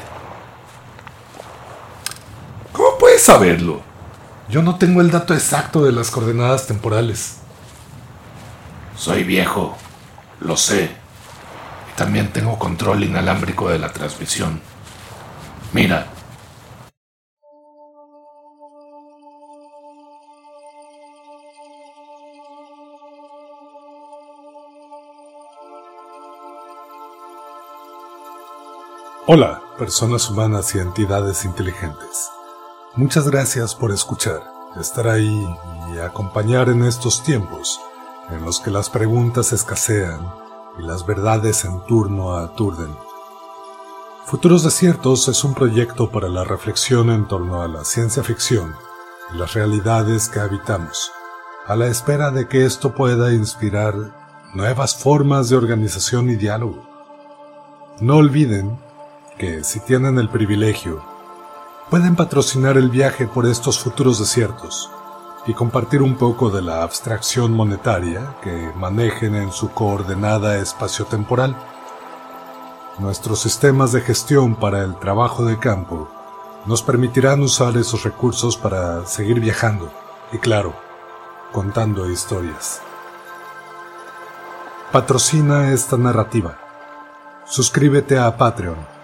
¿Cómo 3.18 3.24
puedes 3.24 3.40
saberlo? 3.40 3.80
Yo 4.48 4.62
no 4.62 4.76
tengo 4.76 5.00
el 5.00 5.10
dato 5.10 5.34
exacto 5.34 5.84
de 5.84 5.90
las 5.90 6.08
coordenadas 6.12 6.68
temporales. 6.68 7.38
Soy 8.96 9.24
viejo, 9.24 9.76
lo 10.38 10.56
sé. 10.56 10.84
Y 10.84 11.96
también 11.96 12.32
tengo 12.32 12.60
control 12.60 13.02
inalámbrico 13.02 13.70
de 13.70 13.80
la 13.80 13.92
transmisión. 13.92 14.60
Mira, 15.72 16.06
Hola, 29.26 29.60
personas 29.76 30.30
humanas 30.30 30.74
y 30.74 30.78
entidades 30.78 31.44
inteligentes. 31.44 32.30
Muchas 32.98 33.30
gracias 33.30 33.76
por 33.76 33.92
escuchar, 33.92 34.42
estar 34.80 35.06
ahí 35.06 35.46
y 35.94 35.98
acompañar 36.00 36.68
en 36.68 36.82
estos 36.82 37.22
tiempos 37.22 37.80
en 38.28 38.44
los 38.44 38.58
que 38.58 38.72
las 38.72 38.90
preguntas 38.90 39.52
escasean 39.52 40.20
y 40.80 40.82
las 40.82 41.06
verdades 41.06 41.64
en 41.64 41.80
turno 41.86 42.34
aturden. 42.34 42.92
Futuros 44.24 44.64
Desiertos 44.64 45.28
es 45.28 45.44
un 45.44 45.54
proyecto 45.54 46.10
para 46.10 46.28
la 46.28 46.42
reflexión 46.42 47.10
en 47.10 47.28
torno 47.28 47.62
a 47.62 47.68
la 47.68 47.84
ciencia 47.84 48.24
ficción 48.24 48.74
y 49.32 49.38
las 49.38 49.54
realidades 49.54 50.28
que 50.28 50.40
habitamos, 50.40 51.12
a 51.68 51.76
la 51.76 51.86
espera 51.86 52.32
de 52.32 52.48
que 52.48 52.66
esto 52.66 52.96
pueda 52.96 53.32
inspirar 53.32 53.94
nuevas 54.54 54.96
formas 54.96 55.48
de 55.48 55.56
organización 55.56 56.30
y 56.30 56.34
diálogo. 56.34 56.82
No 58.00 58.16
olviden 58.16 58.76
que, 59.38 59.62
si 59.62 59.78
tienen 59.78 60.18
el 60.18 60.28
privilegio, 60.30 61.16
pueden 61.90 62.16
patrocinar 62.16 62.76
el 62.76 62.90
viaje 62.90 63.26
por 63.26 63.46
estos 63.46 63.78
futuros 63.78 64.18
desiertos 64.18 64.90
y 65.46 65.54
compartir 65.54 66.02
un 66.02 66.16
poco 66.16 66.50
de 66.50 66.60
la 66.60 66.82
abstracción 66.82 67.52
monetaria 67.52 68.34
que 68.42 68.70
manejen 68.76 69.34
en 69.34 69.50
su 69.52 69.70
coordenada 69.70 70.58
espaciotemporal. 70.58 71.56
Nuestros 72.98 73.40
sistemas 73.40 73.92
de 73.92 74.02
gestión 74.02 74.54
para 74.56 74.84
el 74.84 74.98
trabajo 74.98 75.46
de 75.46 75.58
campo 75.58 76.10
nos 76.66 76.82
permitirán 76.82 77.40
usar 77.40 77.76
esos 77.78 78.04
recursos 78.04 78.56
para 78.58 79.06
seguir 79.06 79.40
viajando 79.40 79.90
y, 80.32 80.38
claro, 80.38 80.74
contando 81.52 82.10
historias. 82.10 82.82
Patrocina 84.92 85.72
esta 85.72 85.96
narrativa. 85.96 86.58
Suscríbete 87.46 88.18
a 88.18 88.36
Patreon 88.36 88.97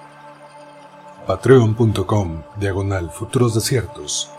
patreon.com 1.26 2.42
diagonal 2.56 3.10
futuros 3.10 3.54
desiertos. 3.54 4.30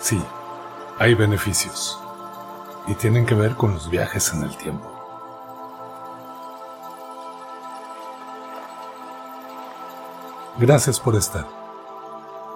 Sí, 0.00 0.20
hay 0.98 1.14
beneficios 1.14 1.96
y 2.88 2.94
tienen 2.94 3.26
que 3.26 3.36
ver 3.36 3.54
con 3.54 3.74
los 3.74 3.88
viajes 3.88 4.32
en 4.32 4.42
el 4.42 4.56
tiempo. 4.56 4.90
Gracias 10.58 10.98
por 10.98 11.14
estar. 11.14 11.46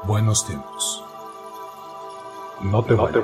Buenos 0.02 0.44
tiempos. 0.44 1.04
No 2.60 2.82
te 2.82 2.94
vayas. 2.94 3.22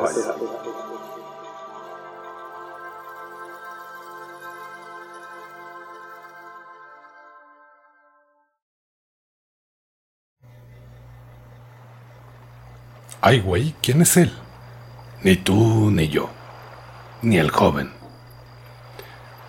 Ay, 13.23 13.41
güey, 13.41 13.75
¿quién 13.83 14.01
es 14.01 14.17
él? 14.17 14.33
Ni 15.23 15.37
tú 15.37 15.91
ni 15.91 16.09
yo, 16.09 16.31
ni 17.21 17.37
el 17.37 17.51
joven. 17.51 17.93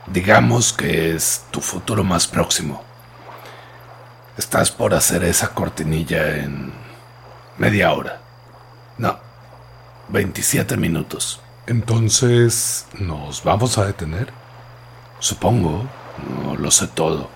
Digamos 0.07 0.73
que 0.73 1.15
es 1.15 1.45
tu 1.51 1.61
futuro 1.61 2.03
más 2.03 2.27
próximo. 2.27 2.83
Estás 4.37 4.71
por 4.71 4.93
hacer 4.93 5.23
esa 5.23 5.53
cortinilla 5.53 6.35
en 6.35 6.73
media 7.57 7.93
hora. 7.93 8.19
No, 8.97 9.17
27 10.09 10.75
minutos. 10.75 11.39
Entonces, 11.65 12.87
¿nos 12.99 13.41
vamos 13.45 13.77
a 13.77 13.85
detener? 13.85 14.33
Supongo, 15.19 15.87
no 16.43 16.57
lo 16.57 16.71
sé 16.71 16.87
todo. 16.87 17.29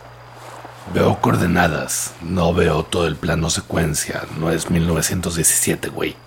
Veo 0.94 1.22
coordenadas, 1.22 2.14
no 2.22 2.54
veo 2.54 2.84
todo 2.84 3.08
el 3.08 3.16
plano 3.16 3.50
secuencia, 3.50 4.24
no 4.38 4.52
es 4.52 4.70
1917, 4.70 5.88
güey. 5.88 6.18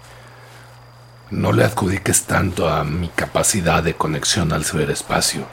No 1.31 1.53
le 1.53 1.65
adjudiques 1.65 2.23
tanto 2.23 2.71
a 2.71 2.85
mi 2.85 3.09
capacidad 3.09 3.83
de 3.83 3.95
conexión 3.95 4.51
al 4.53 4.65
ciberespacio. 4.65 5.47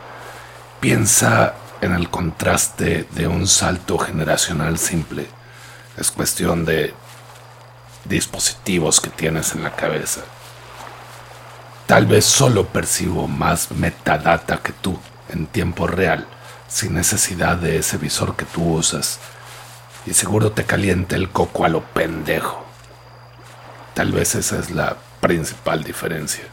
Piensa 0.80 1.56
en 1.82 1.94
el 1.94 2.10
contraste 2.10 3.06
de 3.12 3.28
un 3.28 3.46
salto 3.46 3.98
generacional 3.98 4.78
simple. 4.78 5.28
Es 5.98 6.12
cuestión 6.12 6.64
de 6.64 6.94
dispositivos 8.06 9.02
que 9.02 9.10
tienes 9.10 9.54
en 9.54 9.64
la 9.64 9.76
cabeza. 9.76 10.22
Tal 11.88 12.06
vez 12.06 12.24
solo 12.24 12.68
percibo 12.68 13.28
más 13.28 13.72
metadata 13.72 14.58
que 14.58 14.72
tú 14.72 14.98
en 15.28 15.46
tiempo 15.46 15.88
real, 15.88 16.26
sin 16.70 16.94
necesidad 16.94 17.58
de 17.58 17.78
ese 17.78 17.98
visor 17.98 18.38
que 18.38 18.46
tú 18.46 18.76
usas. 18.76 19.20
Y 20.06 20.14
seguro 20.14 20.54
te 20.54 20.64
calienta 20.64 21.18
el 21.18 21.30
coco 21.32 21.66
a 21.66 21.70
lo 21.70 21.84
pendejo. 21.84 22.64
Tal 23.94 24.14
vez 24.14 24.36
esa 24.36 24.58
es 24.58 24.72
la 24.72 24.98
principal 25.26 25.84
diferencia. 25.84 26.44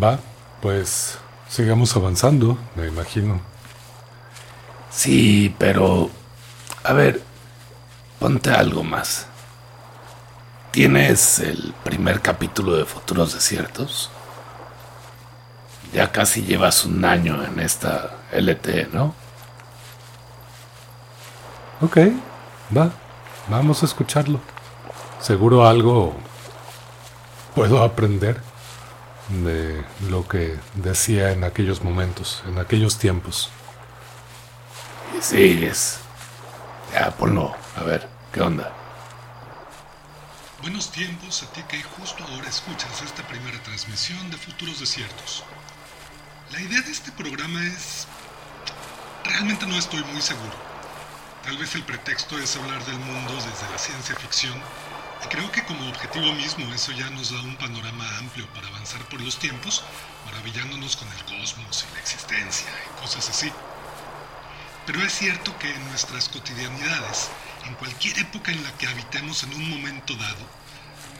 Va, 0.00 0.18
pues 0.60 1.18
sigamos 1.48 1.96
avanzando, 1.96 2.58
me 2.76 2.86
imagino. 2.86 3.40
Sí, 4.90 5.54
pero... 5.58 6.10
A 6.84 6.92
ver, 6.92 7.22
ponte 8.18 8.50
algo 8.50 8.82
más. 8.84 9.26
¿Tienes 10.70 11.38
el 11.38 11.74
primer 11.82 12.20
capítulo 12.20 12.76
de 12.76 12.84
Futuros 12.84 13.32
Desiertos? 13.32 14.10
Ya 15.92 16.12
casi 16.12 16.42
llevas 16.42 16.84
un 16.84 17.04
año 17.04 17.42
en 17.42 17.58
esta 17.58 18.18
LT, 18.32 18.92
¿no? 18.92 19.14
Ok, 21.80 21.98
va, 22.76 22.92
vamos 23.48 23.82
a 23.82 23.86
escucharlo. 23.86 24.40
Seguro 25.20 25.66
algo 25.66 26.14
puedo 27.54 27.82
aprender 27.82 28.40
de 29.28 29.84
lo 30.08 30.26
que 30.26 30.58
decía 30.74 31.30
en 31.32 31.44
aquellos 31.44 31.82
momentos, 31.82 32.42
en 32.46 32.58
aquellos 32.58 32.98
tiempos. 32.98 33.50
Y 35.16 35.22
sigues. 35.22 36.00
Ya, 36.92 37.10
ponlo. 37.10 37.54
A 37.76 37.82
ver, 37.82 38.08
¿qué 38.32 38.40
onda? 38.40 38.72
Buenos 40.62 40.90
tiempos 40.90 41.42
a 41.42 41.52
ti 41.52 41.62
que 41.68 41.82
justo 41.82 42.22
ahora 42.24 42.48
escuchas 42.48 43.02
esta 43.02 43.26
primera 43.26 43.62
transmisión 43.62 44.30
de 44.30 44.36
Futuros 44.36 44.80
Desiertos. 44.80 45.44
La 46.52 46.60
idea 46.60 46.80
de 46.82 46.90
este 46.90 47.12
programa 47.12 47.64
es... 47.64 48.06
Realmente 49.24 49.66
no 49.66 49.76
estoy 49.76 50.02
muy 50.12 50.20
seguro. 50.20 50.69
Tal 51.44 51.56
vez 51.56 51.74
el 51.74 51.82
pretexto 51.84 52.38
es 52.38 52.54
hablar 52.56 52.84
del 52.84 52.98
mundo 52.98 53.34
desde 53.34 53.72
la 53.72 53.78
ciencia 53.78 54.14
ficción 54.14 54.60
y 55.24 55.28
creo 55.28 55.50
que 55.50 55.64
como 55.64 55.88
objetivo 55.88 56.32
mismo 56.34 56.72
eso 56.74 56.92
ya 56.92 57.08
nos 57.10 57.30
da 57.30 57.40
un 57.40 57.56
panorama 57.56 58.06
amplio 58.18 58.46
para 58.52 58.68
avanzar 58.68 59.02
por 59.08 59.20
los 59.22 59.38
tiempos, 59.38 59.82
maravillándonos 60.26 60.96
con 60.96 61.08
el 61.08 61.24
cosmos 61.24 61.86
y 61.88 61.94
la 61.94 62.00
existencia 62.00 62.68
y 62.86 63.00
cosas 63.00 63.28
así. 63.30 63.50
Pero 64.86 65.02
es 65.02 65.14
cierto 65.14 65.58
que 65.58 65.70
en 65.70 65.84
nuestras 65.88 66.28
cotidianidades, 66.28 67.30
en 67.66 67.74
cualquier 67.74 68.18
época 68.18 68.52
en 68.52 68.62
la 68.62 68.72
que 68.76 68.86
habitemos 68.86 69.42
en 69.42 69.54
un 69.54 69.70
momento 69.70 70.14
dado, 70.16 70.46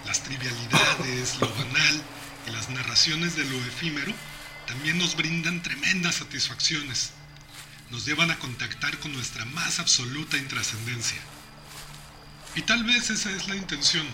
las 0.07 0.23
trivialidades, 0.23 1.39
lo 1.41 1.49
banal 1.55 2.03
y 2.47 2.51
las 2.51 2.69
narraciones 2.69 3.37
de 3.37 3.45
lo 3.45 3.57
efímero 3.57 4.13
también 4.67 4.99
nos 4.99 5.17
brindan 5.17 5.63
tremendas 5.63 6.17
satisfacciones. 6.17 7.13
Nos 7.91 8.07
llevan 8.07 8.31
a 8.31 8.39
contactar 8.39 8.97
con 9.01 9.13
nuestra 9.13 9.45
más 9.47 9.81
absoluta 9.81 10.37
intrascendencia. 10.37 11.19
Y 12.55 12.63
tal 12.63 12.85
vez 12.85 13.11
esa 13.11 13.31
es 13.31 13.49
la 13.49 13.57
intención. 13.57 14.07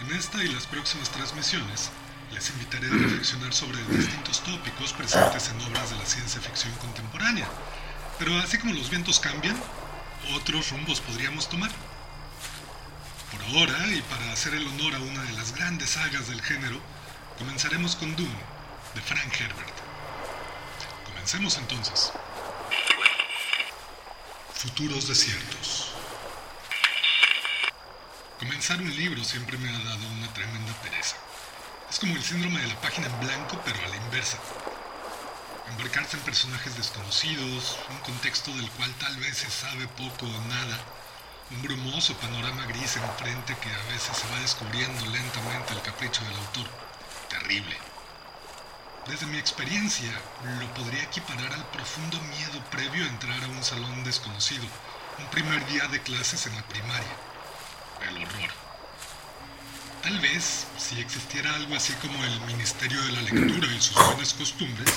En 0.00 0.12
esta 0.12 0.44
y 0.44 0.48
las 0.48 0.66
próximas 0.66 1.10
transmisiones 1.10 1.90
les 2.32 2.50
invitaré 2.50 2.86
a 2.86 2.90
reflexionar 2.90 3.54
sobre 3.54 3.82
distintos 3.86 4.44
tópicos 4.44 4.92
presentes 4.92 5.48
en 5.48 5.60
obras 5.62 5.90
de 5.90 5.96
la 5.96 6.04
ciencia 6.04 6.40
ficción 6.42 6.72
contemporánea. 6.74 7.48
Pero 8.18 8.38
así 8.38 8.58
como 8.58 8.74
los 8.74 8.90
vientos 8.90 9.20
cambian, 9.20 9.56
otros 10.34 10.70
rumbos 10.70 11.00
podríamos 11.00 11.48
tomar. 11.48 11.70
Por 13.32 13.42
ahora, 13.42 13.86
y 13.86 14.02
para 14.02 14.32
hacer 14.32 14.52
el 14.52 14.66
honor 14.66 14.94
a 14.94 15.00
una 15.00 15.22
de 15.22 15.32
las 15.32 15.54
grandes 15.54 15.90
sagas 15.90 16.28
del 16.28 16.42
género, 16.42 16.78
comenzaremos 17.38 17.96
con 17.96 18.14
Doom, 18.16 18.34
de 18.94 19.00
Frank 19.00 19.32
Herbert. 19.40 19.74
Comencemos 21.06 21.56
entonces. 21.56 22.12
Futuros 24.58 25.06
desiertos. 25.06 25.92
Comenzar 28.40 28.80
un 28.80 28.90
libro 28.96 29.22
siempre 29.22 29.56
me 29.56 29.68
ha 29.68 29.78
dado 29.78 30.04
una 30.08 30.34
tremenda 30.34 30.72
pereza. 30.82 31.14
Es 31.88 32.00
como 32.00 32.16
el 32.16 32.24
síndrome 32.24 32.60
de 32.62 32.66
la 32.66 32.80
página 32.80 33.06
en 33.06 33.20
blanco, 33.20 33.60
pero 33.64 33.78
a 33.78 33.88
la 33.88 33.94
inversa. 33.94 34.36
Embarcarse 35.68 36.16
en 36.16 36.24
personajes 36.24 36.76
desconocidos, 36.76 37.78
un 37.88 37.98
contexto 37.98 38.50
del 38.56 38.68
cual 38.72 38.92
tal 38.94 39.16
vez 39.18 39.36
se 39.36 39.48
sabe 39.48 39.86
poco 39.86 40.26
o 40.26 40.40
nada, 40.48 40.80
un 41.52 41.62
brumoso 41.62 42.14
panorama 42.14 42.66
gris 42.66 42.96
enfrente 42.96 43.56
que 43.62 43.70
a 43.70 43.92
veces 43.92 44.16
se 44.16 44.26
va 44.26 44.40
descubriendo 44.40 45.06
lentamente 45.06 45.72
el 45.72 45.82
capricho 45.82 46.24
del 46.24 46.34
autor. 46.34 46.66
Terrible. 47.28 47.87
Desde 49.08 49.24
mi 49.24 49.38
experiencia, 49.38 50.12
lo 50.60 50.74
podría 50.74 51.02
equiparar 51.02 51.50
al 51.54 51.64
profundo 51.70 52.20
miedo 52.20 52.62
previo 52.70 53.04
a 53.04 53.08
entrar 53.08 53.42
a 53.42 53.48
un 53.48 53.64
salón 53.64 54.04
desconocido, 54.04 54.66
un 55.18 55.26
primer 55.30 55.66
día 55.66 55.88
de 55.88 56.02
clases 56.02 56.46
en 56.46 56.54
la 56.54 56.62
primaria. 56.68 57.16
El 58.06 58.18
horror. 58.18 58.50
Tal 60.02 60.20
vez, 60.20 60.66
si 60.76 61.00
existiera 61.00 61.54
algo 61.54 61.74
así 61.74 61.94
como 61.94 62.22
el 62.22 62.40
Ministerio 62.42 63.00
de 63.00 63.12
la 63.12 63.22
Lectura 63.22 63.72
y 63.72 63.80
sus 63.80 63.96
buenas 63.96 64.34
costumbres, 64.34 64.92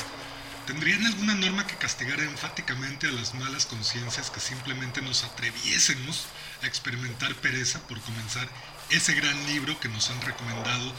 tendrían 0.68 1.06
alguna 1.06 1.36
norma 1.36 1.66
que 1.66 1.78
castigara 1.78 2.24
enfáticamente 2.24 3.08
a 3.08 3.12
las 3.12 3.34
malas 3.34 3.66
conciencias 3.66 4.30
que 4.30 4.42
simplemente 4.42 5.02
nos 5.02 5.24
atreviésemos 5.24 6.26
a 6.64 6.68
experimentar 6.68 7.34
pereza 7.36 7.80
por 7.88 8.00
comenzar 8.02 8.50
ese 8.90 9.14
gran 9.14 9.48
libro 9.48 9.80
que 9.80 9.88
nos 9.88 10.10
han 10.10 10.22
recomendado, 10.22 10.94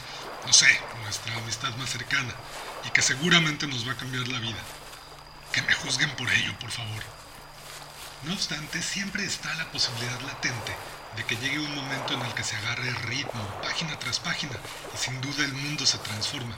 no 0.46 0.52
sé, 0.54 0.80
nuestra 1.02 1.36
amistad 1.36 1.76
más 1.76 1.90
cercana, 1.90 2.34
y 2.84 2.90
que 2.90 3.02
seguramente 3.02 3.66
nos 3.66 3.86
va 3.86 3.92
a 3.92 3.96
cambiar 3.96 4.28
la 4.28 4.38
vida. 4.38 4.62
Que 5.52 5.62
me 5.62 5.72
juzguen 5.72 6.10
por 6.16 6.30
ello, 6.30 6.58
por 6.58 6.70
favor. 6.70 7.02
No 8.24 8.32
obstante, 8.32 8.82
siempre 8.82 9.24
está 9.24 9.52
la 9.54 9.70
posibilidad 9.72 10.20
latente 10.20 10.76
de 11.16 11.24
que 11.24 11.36
llegue 11.36 11.58
un 11.58 11.74
momento 11.74 12.14
en 12.14 12.22
el 12.22 12.34
que 12.34 12.44
se 12.44 12.56
agarre 12.56 12.90
ritmo, 13.06 13.60
página 13.62 13.98
tras 13.98 14.20
página, 14.20 14.56
y 14.94 14.96
sin 14.96 15.20
duda 15.20 15.44
el 15.44 15.52
mundo 15.52 15.84
se 15.84 15.98
transforma. 15.98 16.56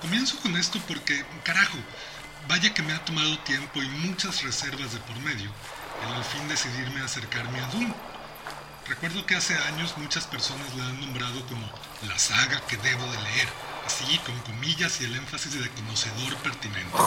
Comienzo 0.00 0.38
con 0.40 0.56
esto 0.56 0.78
porque, 0.86 1.24
carajo, 1.42 1.78
vaya 2.48 2.72
que 2.72 2.82
me 2.82 2.92
ha 2.92 3.04
tomado 3.04 3.38
tiempo 3.40 3.82
y 3.82 3.88
muchas 3.88 4.42
reservas 4.42 4.92
de 4.92 5.00
por 5.00 5.16
medio 5.20 5.50
el 6.02 6.12
al 6.12 6.24
fin 6.24 6.46
decidirme 6.48 7.00
a 7.00 7.06
acercarme 7.06 7.58
a 7.60 7.66
Doom. 7.68 7.92
Recuerdo 8.86 9.26
que 9.26 9.34
hace 9.34 9.56
años 9.56 9.96
muchas 9.96 10.26
personas 10.26 10.72
la 10.74 10.84
han 10.84 11.00
nombrado 11.00 11.44
como 11.46 11.68
la 12.06 12.18
saga 12.18 12.60
que 12.66 12.76
debo 12.76 13.04
de 13.10 13.22
leer, 13.22 13.48
así 13.86 14.18
con 14.18 14.38
comillas 14.40 15.00
y 15.00 15.04
el 15.04 15.14
énfasis 15.14 15.60
de 15.60 15.70
conocedor 15.70 16.36
pertinente. 16.38 16.98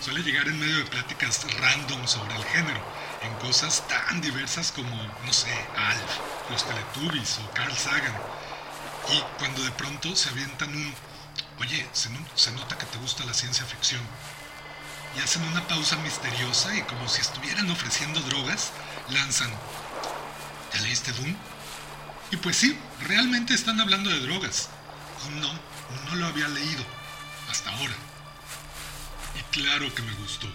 Suele 0.00 0.22
llegar 0.22 0.46
en 0.48 0.58
medio 0.58 0.78
de 0.78 0.84
pláticas 0.84 1.46
random 1.60 2.06
sobre 2.06 2.34
el 2.34 2.44
género, 2.44 2.80
en 3.22 3.32
cosas 3.34 3.86
tan 3.88 4.20
diversas 4.20 4.72
como, 4.72 4.96
no 5.24 5.32
sé, 5.32 5.52
Alf, 5.76 6.50
los 6.50 6.64
Teletubbies 6.66 7.38
o 7.38 7.50
Carl 7.52 7.76
Sagan. 7.76 8.14
Y 9.12 9.20
cuando 9.38 9.62
de 9.62 9.70
pronto 9.72 10.14
se 10.16 10.28
avientan 10.30 10.74
un, 10.74 10.94
oye, 11.60 11.88
se, 11.92 12.10
se 12.34 12.52
nota 12.52 12.76
que 12.76 12.86
te 12.86 12.98
gusta 12.98 13.24
la 13.24 13.34
ciencia 13.34 13.64
ficción. 13.64 14.02
Y 15.16 15.20
hacen 15.20 15.42
una 15.44 15.66
pausa 15.66 15.96
misteriosa 15.96 16.74
y 16.76 16.82
como 16.82 17.08
si 17.08 17.20
estuvieran 17.20 17.70
ofreciendo 17.70 18.20
drogas, 18.20 18.72
lanzan, 19.10 19.50
¿ya 20.74 20.80
leíste 20.80 21.12
Doom? 21.12 21.34
Y 22.32 22.36
pues 22.36 22.56
sí, 22.56 22.78
realmente 23.02 23.54
están 23.54 23.80
hablando 23.80 24.10
de 24.10 24.20
drogas. 24.20 24.68
Y 25.26 25.40
no, 25.40 25.75
no 26.06 26.16
lo 26.16 26.26
había 26.26 26.48
leído, 26.48 26.84
hasta 27.50 27.70
ahora. 27.70 27.94
Y 29.38 29.42
claro 29.52 29.94
que 29.94 30.02
me 30.02 30.12
gustó. 30.14 30.48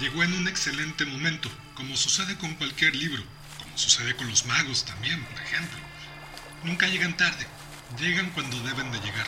Llegó 0.00 0.22
en 0.22 0.34
un 0.34 0.48
excelente 0.48 1.06
momento, 1.06 1.50
como 1.74 1.96
sucede 1.96 2.36
con 2.36 2.54
cualquier 2.54 2.94
libro, 2.94 3.22
como 3.62 3.78
sucede 3.78 4.14
con 4.14 4.28
los 4.28 4.44
magos 4.46 4.84
también, 4.84 5.24
por 5.24 5.40
ejemplo. 5.40 5.78
Nunca 6.64 6.86
llegan 6.86 7.16
tarde, 7.16 7.46
llegan 7.98 8.30
cuando 8.30 8.60
deben 8.60 8.92
de 8.92 9.00
llegar. 9.00 9.26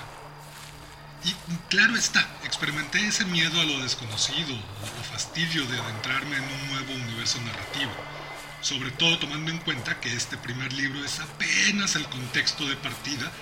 Y 1.24 1.34
claro 1.68 1.96
está, 1.96 2.26
experimenté 2.44 3.04
ese 3.06 3.24
miedo 3.24 3.60
a 3.60 3.64
lo 3.64 3.80
desconocido 3.80 4.54
o 4.54 5.04
fastidio 5.10 5.66
de 5.66 5.78
adentrarme 5.78 6.36
en 6.36 6.44
un 6.44 6.68
nuevo 6.68 6.92
universo 6.94 7.40
narrativo, 7.42 7.92
sobre 8.60 8.90
todo 8.92 9.18
tomando 9.18 9.50
en 9.50 9.58
cuenta 9.58 10.00
que 10.00 10.12
este 10.12 10.36
primer 10.36 10.72
libro 10.72 11.04
es 11.04 11.18
apenas 11.18 11.96
el 11.96 12.04
contexto 12.06 12.66
de 12.66 12.76
partida 12.76 13.32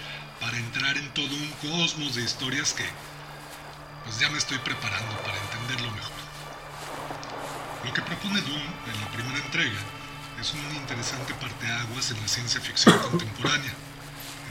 para 0.46 0.58
entrar 0.58 0.96
en 0.96 1.08
todo 1.10 1.34
un 1.34 1.50
cosmos 1.70 2.14
de 2.14 2.22
historias 2.22 2.72
que 2.72 2.84
pues 4.04 4.20
ya 4.20 4.30
me 4.30 4.38
estoy 4.38 4.58
preparando 4.58 5.16
para 5.22 5.36
entenderlo 5.38 5.90
mejor. 5.90 6.12
Lo 7.84 7.92
que 7.92 8.00
propone 8.02 8.40
Doom 8.42 8.62
en 8.62 9.00
la 9.00 9.08
primera 9.10 9.38
entrega 9.44 9.80
es 10.40 10.52
un 10.54 10.76
interesante 10.76 11.34
parteaguas 11.34 12.12
en 12.12 12.20
la 12.20 12.28
ciencia 12.28 12.60
ficción 12.60 12.96
contemporánea, 12.96 13.72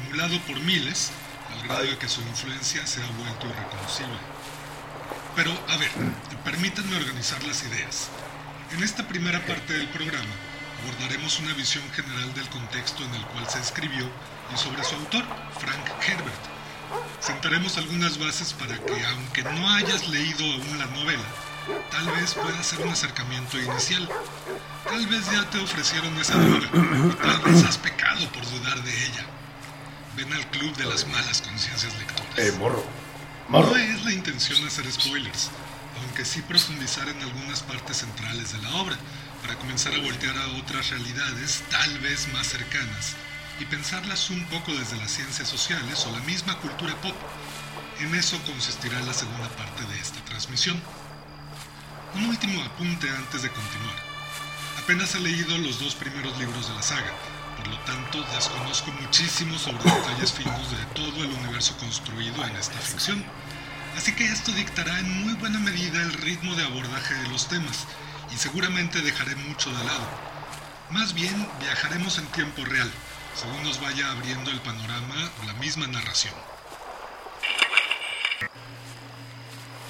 emulado 0.04 0.38
por 0.42 0.60
miles, 0.60 1.12
al 1.54 1.66
grado 1.66 1.84
de 1.84 1.98
que 1.98 2.10
su 2.10 2.20
influencia 2.24 2.86
se 2.86 3.02
ha 3.02 3.08
vuelto 3.12 3.48
irreconocible. 3.48 4.20
Pero, 5.38 5.52
a 5.70 5.78
ver, 5.78 5.92
permítanme 6.44 6.98
organizar 6.98 7.42
las 7.44 7.64
ideas. 7.64 8.10
En 8.74 8.84
esta 8.84 9.08
primera 9.08 9.46
parte 9.46 9.72
del 9.72 9.88
programa 9.88 10.36
abordaremos 10.86 11.40
una 11.40 11.54
visión 11.54 11.84
general 11.94 12.34
del 12.36 12.48
contexto 12.50 13.04
en 13.04 13.16
el 13.16 13.26
cual 13.28 13.50
se 13.50 13.60
escribió 13.60 14.08
y 14.54 14.58
sobre 14.58 14.84
su 14.84 14.96
autor, 14.96 15.24
Frank 15.60 15.86
Herbert. 16.08 16.44
Sentaremos 17.20 17.78
algunas 17.78 18.20
bases 18.20 18.54
para 18.54 18.78
que, 18.78 19.06
aunque 19.08 19.44
no 19.44 19.70
hayas 19.72 20.08
leído 20.08 20.46
aún 20.46 20.78
la 20.78 20.86
novela, 20.86 21.24
tal 21.90 22.06
vez 22.12 22.36
pueda 22.36 22.62
ser 22.62 22.82
un 22.82 22.90
acercamiento 22.90 23.60
inicial. 23.60 24.08
Tal 24.84 25.08
vez 25.08 25.26
ya 25.32 25.50
te 25.50 25.60
ofrecieron 25.60 26.16
esa 26.20 26.38
droga 26.38 26.68
y 26.68 27.16
tal 27.16 27.42
vez 27.42 27.64
has 27.64 27.78
pecado 27.80 28.28
por 28.32 28.48
dudar 28.48 28.84
de 28.84 29.06
ella. 29.06 29.26
Ven 30.16 30.32
al 30.34 30.46
club 30.52 30.76
de 30.76 30.86
las 30.86 31.08
malas 31.08 31.42
conciencias 31.42 31.98
lectoras. 31.98 32.38
Eh, 32.38 32.52
morro. 32.60 32.86
No 33.50 33.76
es 33.76 34.06
la 34.06 34.14
intención 34.14 34.66
hacer 34.68 34.92
spoilers, 34.92 35.50
aunque 36.02 36.26
sí 36.26 36.42
profundizar 36.44 37.08
en 37.10 37.22
algunas 37.22 37.64
partes 37.64 37.98
centrales 37.98 38.54
de 38.54 38.62
la 38.62 38.76
obra, 38.76 38.98
para 39.46 39.60
comenzar 39.60 39.94
a 39.94 40.00
voltear 40.00 40.36
a 40.36 40.48
otras 40.58 40.90
realidades 40.90 41.64
tal 41.70 42.00
vez 42.00 42.28
más 42.34 42.48
cercanas 42.48 43.14
y 43.60 43.66
pensarlas 43.66 44.32
un 44.32 44.44
poco 44.46 44.74
desde 44.74 44.98
las 44.98 45.12
ciencias 45.12 45.48
sociales 45.48 46.04
o 46.08 46.12
la 46.12 46.20
misma 46.22 46.58
cultura 46.58 46.96
pop. 46.96 47.16
En 48.00 48.16
eso 48.16 48.42
consistirá 48.48 49.00
la 49.02 49.14
segunda 49.14 49.48
parte 49.50 49.84
de 49.86 50.00
esta 50.00 50.20
transmisión. 50.26 50.82
Un 52.16 52.26
último 52.26 52.60
apunte 52.64 53.08
antes 53.08 53.44
de 53.44 53.52
continuar. 53.52 53.96
Apenas 54.80 55.14
he 55.14 55.20
leído 55.20 55.56
los 55.60 55.80
dos 55.80 55.94
primeros 55.94 56.36
libros 56.40 56.68
de 56.68 56.74
la 56.74 56.82
saga, 56.82 57.14
por 57.58 57.68
lo 57.68 57.78
tanto 57.82 58.24
desconozco 58.34 58.92
muchísimo 58.94 59.60
sobre 59.60 59.84
detalles 59.84 60.34
finos 60.34 60.72
de 60.72 60.84
todo 60.96 61.24
el 61.24 61.30
universo 61.30 61.78
construido 61.78 62.44
en 62.46 62.56
esta 62.56 62.80
ficción. 62.80 63.24
Así 63.96 64.12
que 64.14 64.26
esto 64.26 64.52
dictará 64.54 64.98
en 65.00 65.24
muy 65.24 65.34
buena 65.36 65.60
medida 65.60 66.02
el 66.02 66.14
ritmo 66.14 66.56
de 66.56 66.64
abordaje 66.64 67.14
de 67.14 67.28
los 67.30 67.48
temas, 67.48 67.86
y 68.34 68.38
seguramente 68.38 69.02
dejaré 69.02 69.36
mucho 69.36 69.70
de 69.72 69.84
lado. 69.84 70.08
Más 70.90 71.14
bien 71.14 71.48
viajaremos 71.60 72.18
en 72.18 72.26
tiempo 72.28 72.64
real, 72.66 72.92
según 73.36 73.64
nos 73.64 73.82
vaya 73.82 74.12
abriendo 74.12 74.52
el 74.52 74.60
panorama 74.62 75.16
la 75.46 75.54
misma 75.54 75.88
narración. 75.88 76.34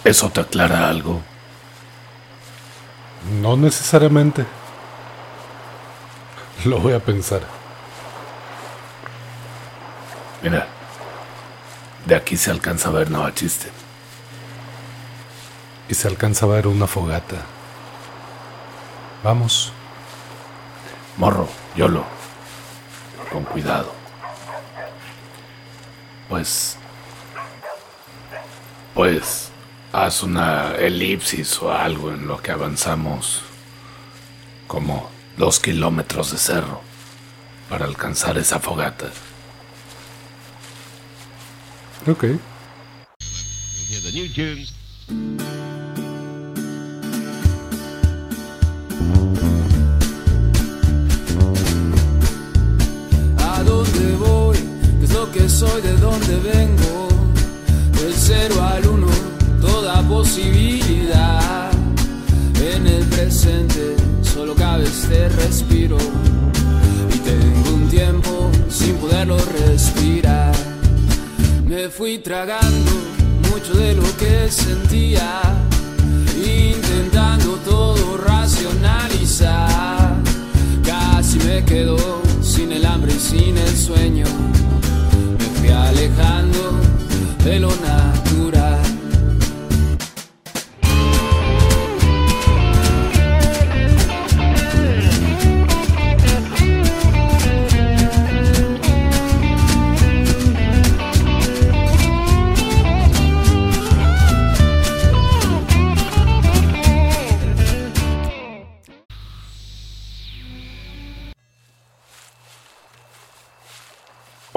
¿Eso 0.04 0.30
te 0.30 0.42
aclara 0.42 0.88
algo? 0.88 1.22
No 3.42 3.58
necesariamente. 3.58 4.46
Lo 6.64 6.80
voy 6.80 6.94
a 6.94 7.00
pensar. 7.00 7.42
Mira, 10.44 10.68
de 12.06 12.16
aquí 12.16 12.38
se 12.38 12.52
alcanza 12.52 12.90
a 12.90 12.92
ver 12.92 13.10
chiste. 13.34 13.72
Y 15.90 15.96
se 15.96 16.08
alcanza 16.08 16.46
a 16.46 16.50
ver 16.50 16.68
una 16.68 16.86
fogata. 16.86 17.55
Vamos. 19.26 19.72
Morro, 21.18 21.50
Yolo. 21.76 22.06
Con 23.32 23.44
cuidado. 23.44 23.92
Pues... 26.30 26.78
Pues... 28.94 29.50
Haz 29.92 30.22
una 30.22 30.76
elipsis 30.76 31.60
o 31.60 31.72
algo 31.72 32.12
en 32.12 32.28
lo 32.28 32.40
que 32.40 32.52
avanzamos. 32.52 33.42
Como 34.68 35.10
dos 35.38 35.60
kilómetros 35.60 36.32
de 36.32 36.38
cerro. 36.38 36.82
Para 37.68 37.86
alcanzar 37.86 38.38
esa 38.38 38.60
fogata. 38.60 39.08
Ok. 42.06 42.26
Soy? 55.68 55.82
¿De 55.82 55.94
dónde 55.98 56.38
vengo? 56.38 57.08
Del 58.00 58.14
cero 58.14 58.56
al 58.62 58.88
uno, 58.88 59.08
toda 59.62 60.02
posibilidad. 60.08 61.72
En 62.74 62.88
el 62.88 63.04
presente 63.06 63.96
solo 64.22 64.56
cabe 64.56 64.86
este 64.86 65.30
respiro. 65.30 65.98
Y 67.14 67.18
tengo 67.20 67.74
un 67.74 67.90
tiempo 67.90 68.52
sin 68.70 68.96
poderlo 68.96 69.38
respirar. 69.60 70.54
Me 71.68 71.90
fui 71.90 72.20
tragando 72.20 72.92
mucho 73.52 73.74
de 73.74 73.96
lo 73.96 74.18
que 74.18 74.52
sentía, 74.52 75.42
intentando 76.46 77.56
todo 77.66 78.18
racionalizar. 78.18 80.16
Casi 80.86 81.40
me 81.40 81.64
quedo 81.64 82.22
sin 82.42 82.72
el 82.72 82.86
hambre 82.86 83.14
y 83.14 83.20
sin 83.20 83.58
el 83.58 83.76
sueño. 83.76 84.26
Alejando 85.72 86.80
de 87.44 87.60
lo 87.60 87.70
natural. 87.70 88.25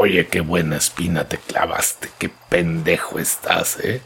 Oye, 0.01 0.29
qué 0.29 0.43
buena 0.43 0.77
espina 0.77 1.25
te 1.25 1.39
clavaste. 1.39 2.09
Qué 2.21 2.29
pendejo 2.29 3.19
estás, 3.19 3.81
¿eh? 3.81 4.01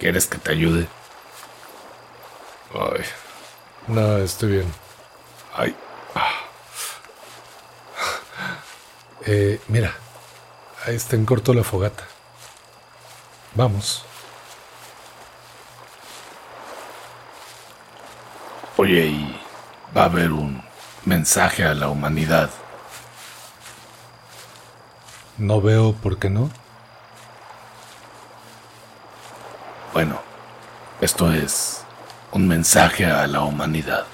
¿Quieres 0.00 0.26
que 0.26 0.36
te 0.36 0.50
ayude? 0.50 0.88
Ay. 2.74 3.04
No, 3.86 4.16
estoy 4.18 4.50
bien. 4.50 4.74
Ay. 5.54 5.76
ah, 6.16 6.40
Eh, 9.26 9.60
mira. 9.68 9.94
Ahí 10.84 10.96
está 10.96 11.14
en 11.14 11.24
corto 11.24 11.54
la 11.54 11.62
fogata. 11.62 12.02
Vamos. 13.54 14.04
Oye, 18.76 19.06
y 19.06 19.40
va 19.96 20.02
a 20.02 20.06
haber 20.06 20.32
un 20.32 20.60
mensaje 21.04 21.62
a 21.62 21.74
la 21.74 21.88
humanidad. 21.88 22.50
No 25.38 25.60
veo 25.60 25.94
por 25.94 26.18
qué 26.18 26.30
no. 26.30 26.48
Bueno, 29.92 30.20
esto 31.00 31.32
es 31.32 31.84
un 32.30 32.46
mensaje 32.46 33.04
a 33.06 33.26
la 33.26 33.42
humanidad. 33.42 34.06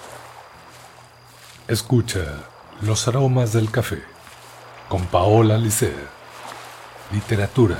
Escucha 1.69 2.21
Los 2.81 3.07
aromas 3.07 3.53
del 3.53 3.71
café 3.71 4.03
con 4.89 5.07
Paola 5.07 5.59
Licea. 5.59 6.09
Literatura, 7.13 7.77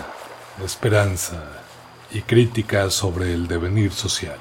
esperanza 0.63 1.43
y 2.11 2.21
crítica 2.23 2.91
sobre 2.91 3.33
el 3.33 3.49
devenir 3.49 3.93
social. 3.93 4.39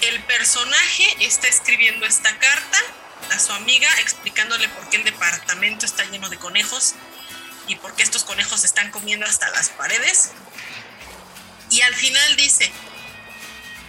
El 0.00 0.22
personaje 0.24 1.26
está 1.26 1.48
escribiendo 1.48 2.06
esta 2.06 2.30
carta 2.38 2.78
a 3.30 3.38
su 3.38 3.52
amiga 3.52 3.88
explicándole 4.00 4.68
por 4.68 4.88
qué 4.88 4.98
el 4.98 5.04
departamento 5.04 5.86
está 5.86 6.04
lleno 6.04 6.28
de 6.28 6.38
conejos 6.38 6.94
y 7.68 7.76
por 7.76 7.94
qué 7.94 8.02
estos 8.02 8.24
conejos 8.24 8.64
están 8.64 8.90
comiendo 8.90 9.26
hasta 9.26 9.50
las 9.50 9.70
paredes. 9.70 10.32
Y 11.70 11.80
al 11.82 11.94
final 11.94 12.36
dice 12.36 12.70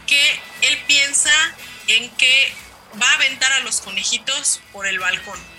que 0.08 0.42
él 0.62 0.84
piensa 0.88 1.32
en 1.88 2.10
que 2.16 2.54
va 3.02 3.10
a 3.10 3.16
aventar 3.16 3.52
a 3.54 3.60
los 3.62 3.82
conejitos 3.82 4.62
por 4.72 4.86
el 4.88 5.00
balcón. 5.00 5.53